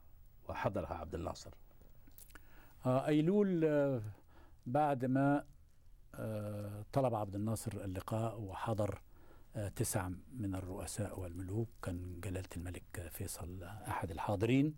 وحضرها 0.49 0.95
عبد 0.95 1.15
الناصر. 1.15 1.51
أيلول 2.87 3.61
بعد 4.67 5.05
ما 5.05 5.45
طلب 6.93 7.15
عبد 7.15 7.35
الناصر 7.35 7.73
اللقاء 7.73 8.41
وحضر 8.41 9.03
تسع 9.77 10.11
من 10.33 10.55
الرؤساء 10.55 11.21
والملوك 11.21 11.69
كان 11.83 12.21
جلالة 12.21 12.49
الملك 12.57 13.09
فيصل 13.13 13.63
أحد 13.63 14.11
الحاضرين 14.11 14.75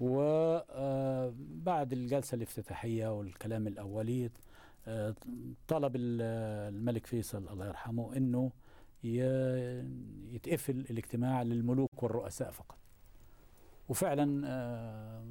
وبعد 0.00 1.92
الجلسة 1.92 2.34
الافتتاحية 2.34 3.18
والكلام 3.18 3.66
الأولي 3.66 4.30
طلب 5.68 5.96
ال- 5.96 6.22
الملك 6.74 7.06
فيصل 7.06 7.48
الله 7.48 7.66
يرحمه 7.66 8.16
أنه 8.16 8.52
ي- 9.04 10.34
يتقفل 10.34 10.76
الاجتماع 10.90 11.42
للملوك 11.42 12.02
والرؤساء 12.02 12.50
فقط. 12.50 12.78
وفعلا 13.88 14.42
آه، 14.46 15.24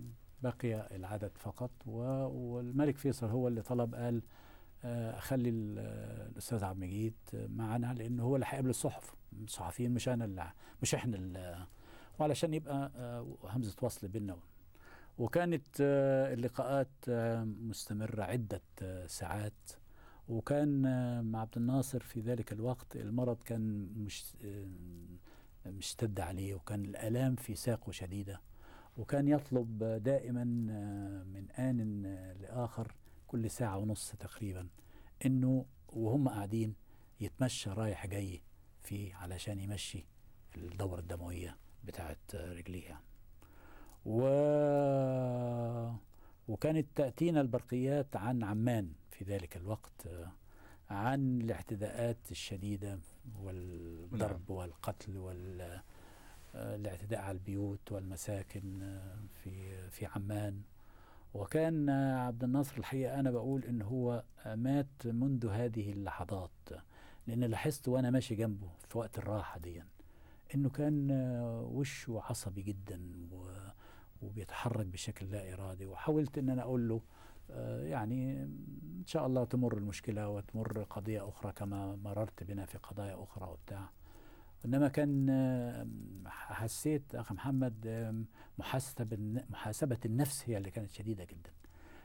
بقي 0.43 0.95
العدد 0.95 1.31
فقط 1.37 1.71
والملك 1.85 2.97
فيصل 2.97 3.27
هو 3.27 3.47
اللي 3.47 3.61
طلب 3.61 3.95
قال 3.95 4.21
آه، 4.83 5.17
أخلي 5.17 5.49
ال- 5.49 5.79
الأستاذ 6.31 6.63
عبد 6.63 6.83
المجيد 6.83 7.13
معنا 7.33 7.93
لأنه 7.93 8.23
هو 8.23 8.35
اللي 8.35 8.45
هيقابل 8.49 8.69
الصحف. 8.69 9.15
الصحفيين 9.43 9.91
مش 9.91 10.09
أنا 10.09 10.25
اللي 10.25 10.51
مش 10.81 10.95
إحنا 10.95 11.15
اللي 11.17 11.67
وعلشان 12.19 12.53
يبقى 12.53 12.91
آه، 12.95 13.27
همزة 13.43 13.75
وصل 13.81 14.07
بيننا 14.07 14.37
وكانت 15.17 15.67
آه، 15.81 16.33
اللقاءات 16.33 16.91
آه، 17.09 17.43
مستمرة 17.43 18.23
عدة 18.23 18.61
آه، 18.81 19.07
ساعات 19.07 19.71
وكان 20.29 20.81
مع 21.25 21.41
عبد 21.41 21.57
الناصر 21.57 21.99
في 21.99 22.21
ذلك 22.21 22.51
الوقت 22.51 22.95
المرض 22.95 23.37
كان 23.43 23.89
مش 23.95 24.25
مشتد 25.65 26.19
عليه 26.19 26.55
وكان 26.55 26.85
الألام 26.85 27.35
في 27.35 27.55
ساقه 27.55 27.91
شديدة 27.91 28.41
وكان 28.97 29.27
يطلب 29.27 29.83
دائما 29.83 30.43
من 31.23 31.51
آن 31.51 32.03
لآخر 32.41 32.95
كل 33.27 33.49
ساعة 33.49 33.77
ونص 33.77 34.11
تقريبا 34.19 34.67
إنه 35.25 35.65
وهم 35.93 36.29
قاعدين 36.29 36.75
يتمشى 37.19 37.69
رايح 37.69 38.05
جاي 38.05 38.41
في 38.83 39.13
علشان 39.13 39.59
يمشي 39.59 40.05
الدورة 40.57 40.99
الدموية 40.99 41.57
بتاعت 41.83 42.35
رجليه 42.35 42.85
يعني. 42.85 43.16
و... 44.07 44.21
وكانت 46.47 46.87
تأتينا 46.95 47.41
البرقيات 47.41 48.15
عن 48.15 48.43
عمان 48.43 48.91
في 49.11 49.25
ذلك 49.25 49.57
الوقت 49.57 50.07
عن 50.89 51.41
الاعتداءات 51.41 52.17
الشديدة 52.31 52.99
والضرب 53.41 54.49
والقتل 54.49 55.17
وال 55.17 55.79
الاعتداء 56.55 57.19
على 57.19 57.31
البيوت 57.31 57.91
والمساكن 57.91 58.97
في 59.43 59.77
في 59.89 60.05
عمان. 60.05 60.61
وكان 61.33 61.89
عبد 61.89 62.43
الناصر 62.43 62.77
الحقيقة 62.77 63.19
أنا 63.19 63.31
بقول 63.31 63.63
إن 63.65 63.81
هو 63.81 64.23
مات 64.45 64.87
منذ 65.05 65.47
هذه 65.47 65.91
اللحظات 65.91 66.51
لأن 67.27 67.43
لاحظت 67.43 67.87
وأنا 67.87 68.09
ماشي 68.09 68.35
جنبه 68.35 68.67
في 68.87 68.97
وقت 68.97 69.17
الراحة 69.17 69.59
دي 69.59 69.83
إنه 70.55 70.69
كان 70.69 71.11
وشه 71.71 72.21
عصبي 72.29 72.61
جدا 72.61 73.01
و- 73.31 73.66
وبيتحرك 74.21 74.85
بشكل 74.85 75.31
لا 75.31 75.53
إرادي 75.53 75.85
وحاولت 75.85 76.37
إن 76.37 76.49
أنا 76.49 76.61
أقول 76.61 76.89
له 76.89 77.01
آه، 77.51 77.83
يعني 77.83 78.43
إن 78.99 79.03
شاء 79.05 79.25
الله 79.27 79.43
تمر 79.43 79.77
المشكلة 79.77 80.29
وتمر 80.29 80.83
قضية 80.83 81.27
أخرى 81.29 81.51
كما 81.51 81.95
مررت 81.95 82.43
بنا 82.43 82.65
في 82.65 82.77
قضايا 82.77 83.23
أخرى 83.23 83.49
وبتاع. 83.49 83.89
إنما 84.65 84.87
كان 84.87 85.29
آه، 85.29 85.87
حسيت 86.29 87.15
أخ 87.15 87.31
محمد 87.31 87.87
آه، 87.87 88.23
محاسبة 88.57 89.17
محاسبة 89.49 89.97
النفس 90.05 90.43
هي 90.49 90.57
اللي 90.57 90.71
كانت 90.71 90.91
شديدة 90.91 91.23
جدا. 91.23 91.51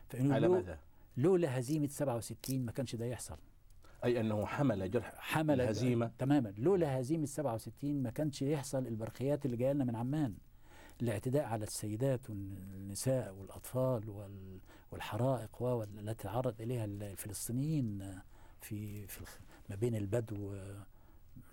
فإنه 0.08 0.34
على 0.34 0.48
ماذا؟ 0.48 0.78
لولا 1.16 1.58
هزيمة 1.58 1.86
67 1.86 2.64
ما 2.64 2.72
كانش 2.72 2.96
ده 2.96 3.04
يحصل. 3.04 3.38
أي 4.04 4.20
أنه 4.20 4.46
حمل 4.46 4.90
جرح 4.90 5.14
حمل 5.18 5.60
الهزيمة. 5.60 6.10
تماما. 6.18 6.54
لولا 6.58 7.00
هزيمة 7.00 7.26
67 7.26 8.02
ما 8.02 8.10
كانش 8.10 8.42
يحصل 8.42 8.86
البرقيات 8.86 9.46
اللي 9.46 9.56
جاية 9.56 9.72
لنا 9.72 9.84
من 9.84 9.96
عمان. 9.96 10.34
الاعتداء 11.02 11.44
على 11.44 11.64
السيدات 11.64 12.30
والنساء 12.30 13.34
والأطفال 13.34 14.08
وال- 14.10 14.60
والحرائق 14.90 15.62
التي 15.98 16.22
تعرض 16.22 16.60
إليها 16.60 16.84
الفلسطينيين 16.84 18.18
في 18.60 19.06
في 19.06 19.24
ما 19.70 19.76
بين 19.76 19.94
البدو 19.96 20.56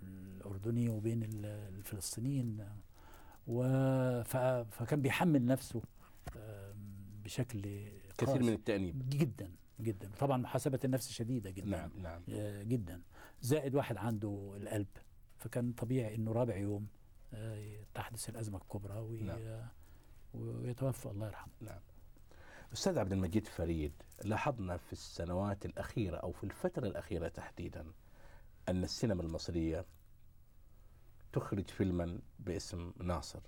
الأردني 0.02 0.88
وبين 0.88 1.22
ال- 1.22 1.44
الفلسطينيين 1.46 2.64
فكان 4.70 5.02
بيحمل 5.02 5.46
نفسه 5.46 5.82
بشكل 7.24 7.60
كثير 8.18 8.42
من 8.42 8.48
التأنيب. 8.48 9.08
جدا 9.08 9.50
جدا. 9.80 10.10
طبعا 10.18 10.36
محاسبة 10.36 10.78
النفس 10.84 11.10
شديدة 11.10 11.50
جدا. 11.50 11.66
نعم 11.68 11.90
نعم. 12.02 12.22
آه، 12.28 12.62
جدا. 12.62 13.02
زائد 13.42 13.74
واحد 13.74 13.96
عنده 13.96 14.52
القلب 14.56 14.86
فكان 15.38 15.72
طبيعي 15.72 16.14
إنه 16.14 16.32
رابع 16.32 16.56
يوم 16.56 16.86
تحدث 17.94 18.28
الأزمة 18.28 18.58
الكبرى 18.58 18.98
وي- 18.98 19.20
نعم. 19.22 19.68
ويتوفى 20.34 21.06
الله 21.06 21.26
يرحمه. 21.26 21.52
نعم. 21.60 21.80
أستاذ 22.72 22.98
عبد 22.98 23.12
المجيد 23.12 23.46
فريد 23.46 23.92
لاحظنا 24.24 24.76
في 24.76 24.92
السنوات 24.92 25.66
الأخيرة 25.66 26.16
أو 26.16 26.32
في 26.32 26.44
الفترة 26.44 26.86
الأخيرة 26.86 27.28
تحديدا 27.28 27.92
أن 28.68 28.84
السينما 28.84 29.22
المصرية 29.22 29.84
تخرج 31.32 31.68
فيلما 31.70 32.18
باسم 32.38 32.92
ناصر 33.00 33.40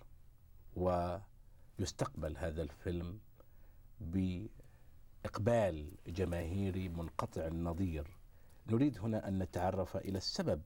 ويستقبل 0.76 2.36
هذا 2.36 2.62
الفيلم 2.62 3.20
بإقبال 5.24 5.92
جماهيري 6.06 6.88
منقطع 6.88 7.46
النظير. 7.46 8.16
نريد 8.70 8.98
هنا 8.98 9.28
أن 9.28 9.38
نتعرف 9.38 9.96
إلى 9.96 10.18
السبب 10.18 10.62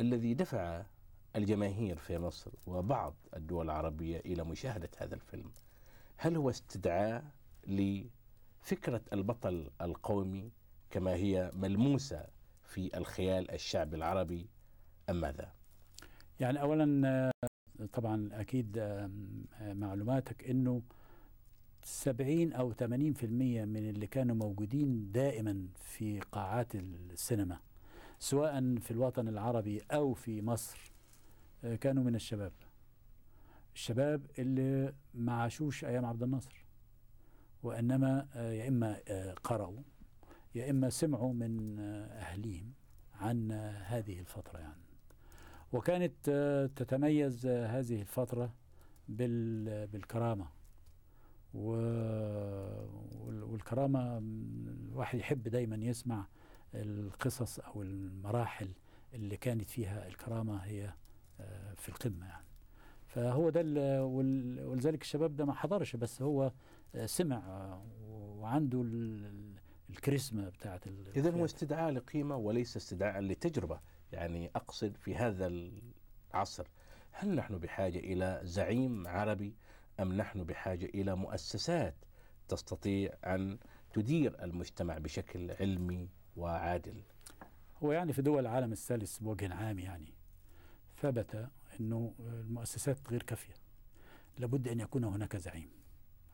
الذي 0.00 0.34
دفع 0.34 0.84
الجماهير 1.36 1.96
في 1.96 2.18
مصر 2.18 2.50
وبعض 2.66 3.14
الدول 3.36 3.64
العربية 3.64 4.18
إلى 4.20 4.44
مشاهدة 4.44 4.90
هذا 4.98 5.14
الفيلم 5.14 5.50
هل 6.16 6.36
هو 6.36 6.50
استدعاء 6.50 7.24
لفكرة 7.66 9.00
البطل 9.12 9.70
القومي 9.80 10.52
كما 10.90 11.14
هي 11.14 11.50
ملموسة 11.54 12.26
في 12.64 12.96
الخيال 12.96 13.50
الشعبي 13.50 13.96
العربي 13.96 14.48
أم 15.10 15.20
ماذا؟ 15.20 15.52
يعني 16.40 16.60
اولا 16.60 17.08
آه، 17.08 17.86
طبعا 17.92 18.44
آه، 18.78 19.10
معلوماتك 19.60 20.50
إنه 20.50 20.82
70 21.82 22.52
أو 22.52 22.72
80% 22.72 22.84
من 23.64 23.88
اللي 23.88 24.06
كانوا 24.06 24.36
موجودين 24.36 25.12
دائما 25.12 25.68
في 25.76 26.20
قاعات 26.20 26.74
السينما 26.74 27.58
سواء 28.18 28.74
في 28.80 28.90
الوطن 28.90 29.28
العربي 29.28 29.82
أو 29.90 30.14
في 30.14 30.42
مصر 30.42 30.93
كانوا 31.80 32.04
من 32.04 32.14
الشباب. 32.14 32.52
الشباب 33.74 34.22
اللي 34.38 34.94
ما 35.14 35.32
عاشوش 35.32 35.84
أيام 35.84 36.04
عبد 36.06 36.22
الناصر 36.22 36.64
وإنما 37.62 38.28
آه، 38.34 38.52
يا 38.52 38.68
إما 38.68 39.00
آه، 39.08 39.34
قرأوا 39.34 39.82
يا 40.54 40.70
إما 40.70 40.90
سمعوا 40.90 41.32
من 41.32 41.78
آه، 41.80 42.06
أهليهم 42.06 42.72
عن 43.14 43.52
آه، 43.52 43.78
هذه 43.82 44.20
الفترة 44.20 44.58
يعني. 44.58 44.82
وكانت 45.72 46.14
آه، 46.28 46.66
تتميز 46.66 47.46
آه، 47.46 47.66
هذه 47.66 48.00
الفترة 48.00 48.54
بال 49.08 49.86
بالكرامة. 49.86 50.48
و- 51.54 52.84
وال- 53.18 53.42
والكرامة 53.42 54.18
الواحد 54.18 55.18
يحب 55.18 55.42
دايما 55.48 55.76
يسمع 55.76 56.26
القصص 56.74 57.58
أو 57.58 57.82
المراحل 57.82 58.68
اللي 59.14 59.36
كانت 59.36 59.70
فيها 59.70 60.06
الكرامة 60.08 60.56
هي 60.56 60.84
آه، 60.84 60.94
في 61.76 61.88
القمة 61.88 62.26
يعني. 62.26 62.44
فهو 63.06 63.50
ده 63.50 64.04
ولذلك 64.04 65.02
الشباب 65.02 65.36
ده 65.36 65.44
ما 65.44 65.52
حضرش 65.52 65.96
بس 65.96 66.22
هو 66.22 66.52
آه، 66.94 67.06
سمع 67.06 67.36
آه، 67.36 67.82
وعنده 68.10 68.82
ال- 68.82 69.54
الكاريزما 69.90 70.48
بتاعت 70.48 70.86
إذا 71.16 71.30
هو. 71.30 71.44
استدعاء 71.44 71.90
لقيمة 71.92 72.36
وليس 72.36 72.76
استدعاء 72.76 73.20
لتجربة. 73.20 73.80
يعني 74.12 74.50
أقصد 74.56 74.96
في 74.96 75.16
هذا 75.16 75.46
العصر 76.32 76.66
هل 77.12 77.34
نحن 77.34 77.58
بحاجة 77.58 77.98
إلى 77.98 78.40
زعيم 78.44 79.06
عربي 79.08 79.54
أم 80.00 80.12
نحن 80.12 80.44
بحاجة 80.44 80.84
إلى 80.86 81.16
مؤسسات 81.16 81.94
تستطيع 82.48 83.12
أن 83.26 83.58
تدير 83.92 84.44
المجتمع 84.44 84.98
بشكل 84.98 85.50
علمي 85.50 86.08
وعادل؟ 86.36 87.02
هو 87.82 87.92
يعني 87.92 88.12
في 88.12 88.22
دول 88.22 88.40
العالم 88.40 88.72
الثالث 88.72 89.18
بوجه 89.18 89.54
عام 89.54 89.78
يعني 89.78 90.13
ثبت 90.96 91.48
إنه 91.80 92.14
المؤسسات 92.20 92.98
غير 93.10 93.22
كافية. 93.22 93.54
لابد 94.38 94.68
أن 94.68 94.80
يكون 94.80 95.04
هناك 95.04 95.36
زعيم 95.36 95.68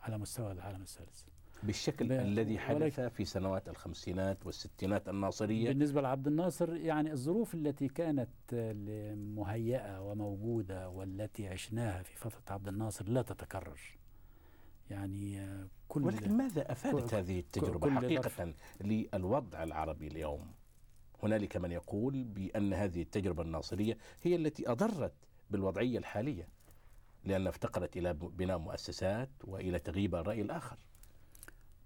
على 0.01 0.19
مستوى 0.19 0.53
العالم 0.53 0.83
الثالث. 0.83 1.23
بالشكل 1.63 2.13
الذي 2.13 2.59
حدث 2.59 3.01
في 3.01 3.25
سنوات 3.25 3.69
الخمسينات 3.69 4.47
والستينات 4.47 5.09
الناصرية. 5.09 5.69
بالنسبة 5.69 6.01
لعبد 6.01 6.27
الناصر 6.27 6.77
يعني 6.77 7.13
الظروف 7.13 7.55
التي 7.55 7.89
كانت 7.89 8.29
مهيئة 9.37 10.01
وموجودة 10.11 10.89
والتي 10.89 11.49
عشناها 11.49 12.03
في 12.03 12.17
فترة 12.17 12.55
عبد 12.55 12.69
الناصر 12.69 13.09
لا 13.09 13.23
تتكرر. 13.23 13.81
يعني 14.91 15.49
كل 15.89 16.05
ولكن 16.05 16.37
ماذا 16.37 16.73
أفادت 16.73 17.11
كل- 17.11 17.17
هذه 17.17 17.39
التجربة 17.41 17.91
حقيقة 17.91 18.55
للوضع 18.81 19.63
العربي 19.63 20.07
اليوم؟ 20.07 20.53
هنالك 21.23 21.57
من 21.57 21.73
يقول 21.73 22.25
بأن 22.25 22.73
هذه 22.75 23.03
التجربة 23.03 23.43
الناصرية 23.43 23.99
هي 24.23 24.37
التي 24.37 24.71
أضرت 24.71 25.12
بالوضعية 25.51 25.99
الحالية 25.99 26.49
لأن 27.25 27.47
افتقرت 27.47 27.97
إلى 27.97 28.12
بناء 28.14 28.59
مؤسسات 28.59 29.29
وإلى 29.45 29.79
تغييب 29.79 30.14
الرأي 30.14 30.43
الآخر. 30.43 30.77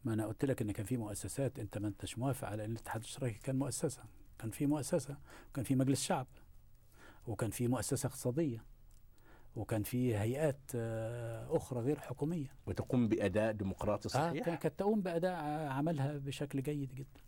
ما 0.05 0.15
أنا 0.15 0.27
قلت 0.27 0.45
لك 0.45 0.63
إن 0.63 0.71
كان 0.71 0.87
في 0.87 0.97
مؤسسات 0.97 1.59
أنت 1.59 1.79
ما 1.79 1.89
أنتش 1.89 2.19
موافق 2.19 2.49
على 2.49 2.65
إن 2.65 2.71
الاتحاد 2.71 3.01
الاشتراكي 3.03 3.39
كان 3.39 3.57
مؤسسة. 3.59 4.03
كان 4.39 4.51
في 4.51 4.67
مؤسسة 4.67 5.17
وكان 5.51 5.65
في 5.65 5.75
مجلس 5.75 6.03
شعب 6.03 6.27
وكان 7.27 7.51
في 7.51 7.69
مؤسسة 7.69 8.07
اقتصادية 8.07 8.65
وكان 9.57 9.83
في 9.83 10.17
هيئات 10.17 10.61
آه، 10.75 11.57
أخرى 11.57 11.81
غير 11.81 12.01
حكومية. 12.01 12.47
وتقوم 12.67 13.09
بأداء 13.09 13.53
ديمقراطي 13.53 14.09
آه 14.09 14.13
صحيح. 14.13 14.45
كان- 14.45 14.55
كانت 14.57 14.79
تقوم 14.79 15.01
بأداء 15.01 15.35
عملها 15.69 16.19
بشكل 16.19 16.63
جيد 16.63 16.95
جدا. 16.95 17.21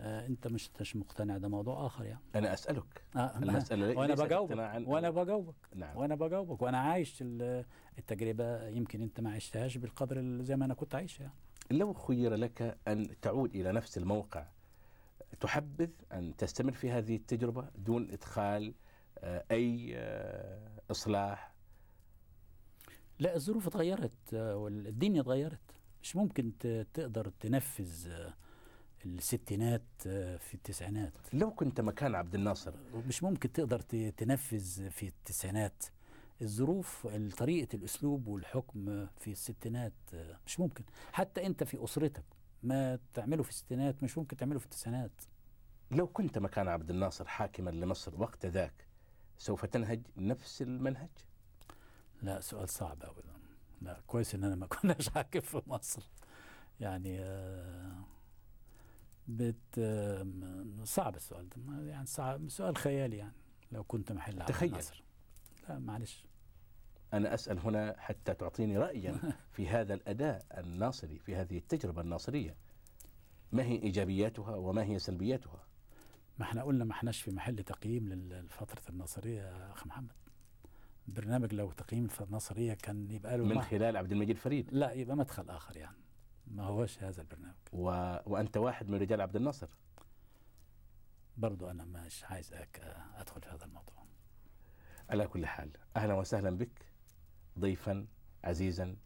آه 0.00 0.26
انت 0.26 0.46
مش 0.46 0.70
مش 0.80 0.96
مقتنع 0.96 1.36
ده 1.38 1.48
موضوع 1.48 1.86
آخر 1.86 2.04
يعني. 2.04 2.20
أنا 2.34 2.52
أسألك. 2.52 3.02
آه 3.16 3.38
المسألة 3.38 3.86
لي- 3.86 3.96
وأنا 3.96 4.14
بجاوبك 4.14 4.56
وأنا 4.88 5.10
بجاوبك. 5.10 5.54
نعم. 5.74 5.96
وأنا 5.96 6.14
بجاوبك. 6.14 6.62
وأنا 6.62 6.78
عايش 6.78 7.18
ال- 7.22 7.64
التجربة 7.98 8.66
يمكن 8.68 9.02
أنت 9.02 9.20
ما 9.20 9.32
عشتهاش 9.32 9.76
بالقدر 9.78 10.42
زي 10.42 10.56
ما 10.56 10.64
أنا 10.64 10.74
كنت 10.74 10.94
عايشها 10.94 11.22
يعني. 11.22 11.34
لو 11.70 11.92
خير 11.92 12.34
لك 12.34 12.78
أن 12.88 13.20
تعود 13.22 13.54
إلى 13.56 13.72
نفس 13.72 13.98
الموقع 13.98 14.46
تحبذ 15.40 15.90
أن 16.12 16.36
تستمر 16.36 16.72
في 16.72 16.90
هذه 16.90 17.16
التجربة 17.16 17.68
دون 17.74 18.10
إدخال 18.10 18.74
آه، 19.18 19.44
أي 19.50 19.92
آه، 19.96 20.70
إصلاح؟ 20.90 21.52
لا 23.18 23.36
الظروف 23.36 23.66
اتغيرت 23.66 24.34
آه، 24.34 24.56
والدنيا 24.56 25.20
اتغيرت 25.20 25.60
مش 26.02 26.16
ممكن 26.16 26.52
تقدر 26.94 27.28
تنفذ 27.40 28.08
آه، 28.10 28.34
الستينات 29.16 29.82
آه، 30.06 30.36
في 30.36 30.54
التسعينات. 30.54 31.12
لو 31.32 31.50
كنت 31.50 31.80
مكان 31.80 32.14
عبد 32.14 32.34
الناصر. 32.34 32.72
مش 32.94 33.22
ممكن 33.22 33.52
تقدر 33.52 33.80
تنفذ 34.16 34.90
في 34.90 35.06
التسعينات. 35.08 35.84
الظروف 36.42 37.06
طريقة 37.38 37.76
الأسلوب 37.76 38.26
والحكم 38.26 39.06
في 39.18 39.30
الستينات 39.32 39.92
آه، 40.14 40.38
مش 40.46 40.60
ممكن. 40.60 40.84
حتى 41.12 41.46
أنت 41.46 41.64
في 41.64 41.84
أسرتك 41.84 42.24
ما 42.62 42.98
تعمله 43.14 43.42
في 43.42 43.50
الستينات 43.50 44.02
مش 44.02 44.18
ممكن 44.18 44.36
تعمله 44.36 44.58
في 44.58 44.64
التسعينات. 44.64 45.10
لو 45.90 46.06
كنت 46.06 46.38
مكان 46.38 46.68
عبد 46.68 46.90
الناصر 46.90 47.24
حاكما 47.28 47.70
لمصر 47.70 48.20
وقت 48.22 48.46
ذاك 48.46 48.86
سوف 49.38 49.64
تنهج 49.66 50.00
نفس 50.16 50.62
المنهج؟ 50.62 51.08
لا 52.22 52.40
سؤال 52.40 52.68
صعب 52.68 53.02
أوي. 53.02 53.14
ده. 53.22 53.32
لا 53.82 54.00
كويس 54.06 54.34
إن 54.34 54.44
أنا 54.44 54.54
ما 54.54 54.66
كناش 54.82 55.08
حاكم 55.08 55.40
في 55.40 55.62
مصر. 55.66 56.02
يعني 56.80 57.20
آه، 57.20 58.04
بت 59.28 59.80
صعب 60.84 61.16
السؤال 61.16 61.48
ده. 61.48 61.82
يعني 61.82 62.06
صعب 62.06 62.48
سؤال 62.48 62.76
خيالي 62.76 63.16
يعني 63.16 63.32
لو 63.72 63.84
كنت 63.84 64.12
محل 64.12 64.44
تخيل. 64.44 64.68
الناصر 64.68 65.02
لا 65.68 65.78
معلش. 65.78 66.24
أنا 67.12 67.34
أسأل 67.34 67.58
هنا 67.58 67.94
حتى 67.98 68.34
تعطيني 68.34 68.78
رأيا 68.78 69.20
في 69.52 69.68
هذا 69.68 69.94
الأداء 69.94 70.46
الناصري 70.58 71.18
في 71.18 71.36
هذه 71.36 71.58
التجربة 71.58 72.00
الناصرية. 72.00 72.56
ما 73.52 73.62
هي 73.62 73.82
إيجابياتها 73.82 74.56
وما 74.56 74.82
هي 74.84 74.98
سلبياتها؟ 74.98 75.64
ما 76.38 76.44
إحنا 76.44 76.62
قلنا 76.62 76.84
ما 76.84 76.92
إحناش 76.92 77.22
في 77.22 77.30
محل 77.30 77.56
تقييم 77.62 78.08
لل- 78.08 78.44
لفترة 78.46 78.82
الناصرية 78.90 79.42
يا 79.42 79.72
أخ 79.72 79.86
محمد. 79.86 80.12
البرنامج 81.08 81.54
لو 81.54 81.72
تقييم 81.72 82.08
الناصرية 82.20 82.74
كان 82.74 83.10
يبقى 83.10 83.38
له 83.38 83.44
من 83.44 83.62
خلال 83.62 83.96
عبد 83.96 84.12
المجيد 84.12 84.36
فريد. 84.36 84.68
لا 84.72 84.92
يبقى 84.92 85.16
مدخل 85.16 85.50
آخر 85.50 85.76
يعني. 85.76 85.96
ما 86.50 86.62
هوش 86.64 87.02
هذا 87.02 87.20
البرنامج. 87.22 87.54
و... 87.72 87.84
وأنت 88.26 88.56
واحد 88.56 88.88
من 88.88 88.98
رجال 88.98 89.20
عبد 89.20 89.36
الناصر. 89.36 89.68
برضو 91.36 91.70
أنا 91.70 91.84
مش 91.84 92.24
عايز 92.24 92.54
أك- 92.54 92.80
أدخل 93.14 93.40
في 93.40 93.48
هذا 93.48 93.64
الموضوع. 93.64 93.94
على 95.10 95.26
كل 95.26 95.46
حال 95.46 95.70
أهلا 95.96 96.14
وسهلا 96.14 96.50
بك 96.50 96.86
ضيفا 97.58 98.06
عزيزا 98.44 98.96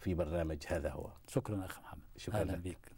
في 0.00 0.14
برنامج 0.14 0.64
هذا 0.68 0.90
هو. 0.90 1.12
شكرا 1.28 1.64
أخ 1.64 1.80
محمد. 1.80 2.02
شكرا 2.16 2.40
أهلا 2.40 2.52
لك. 2.52 2.58
بك. 2.60 2.92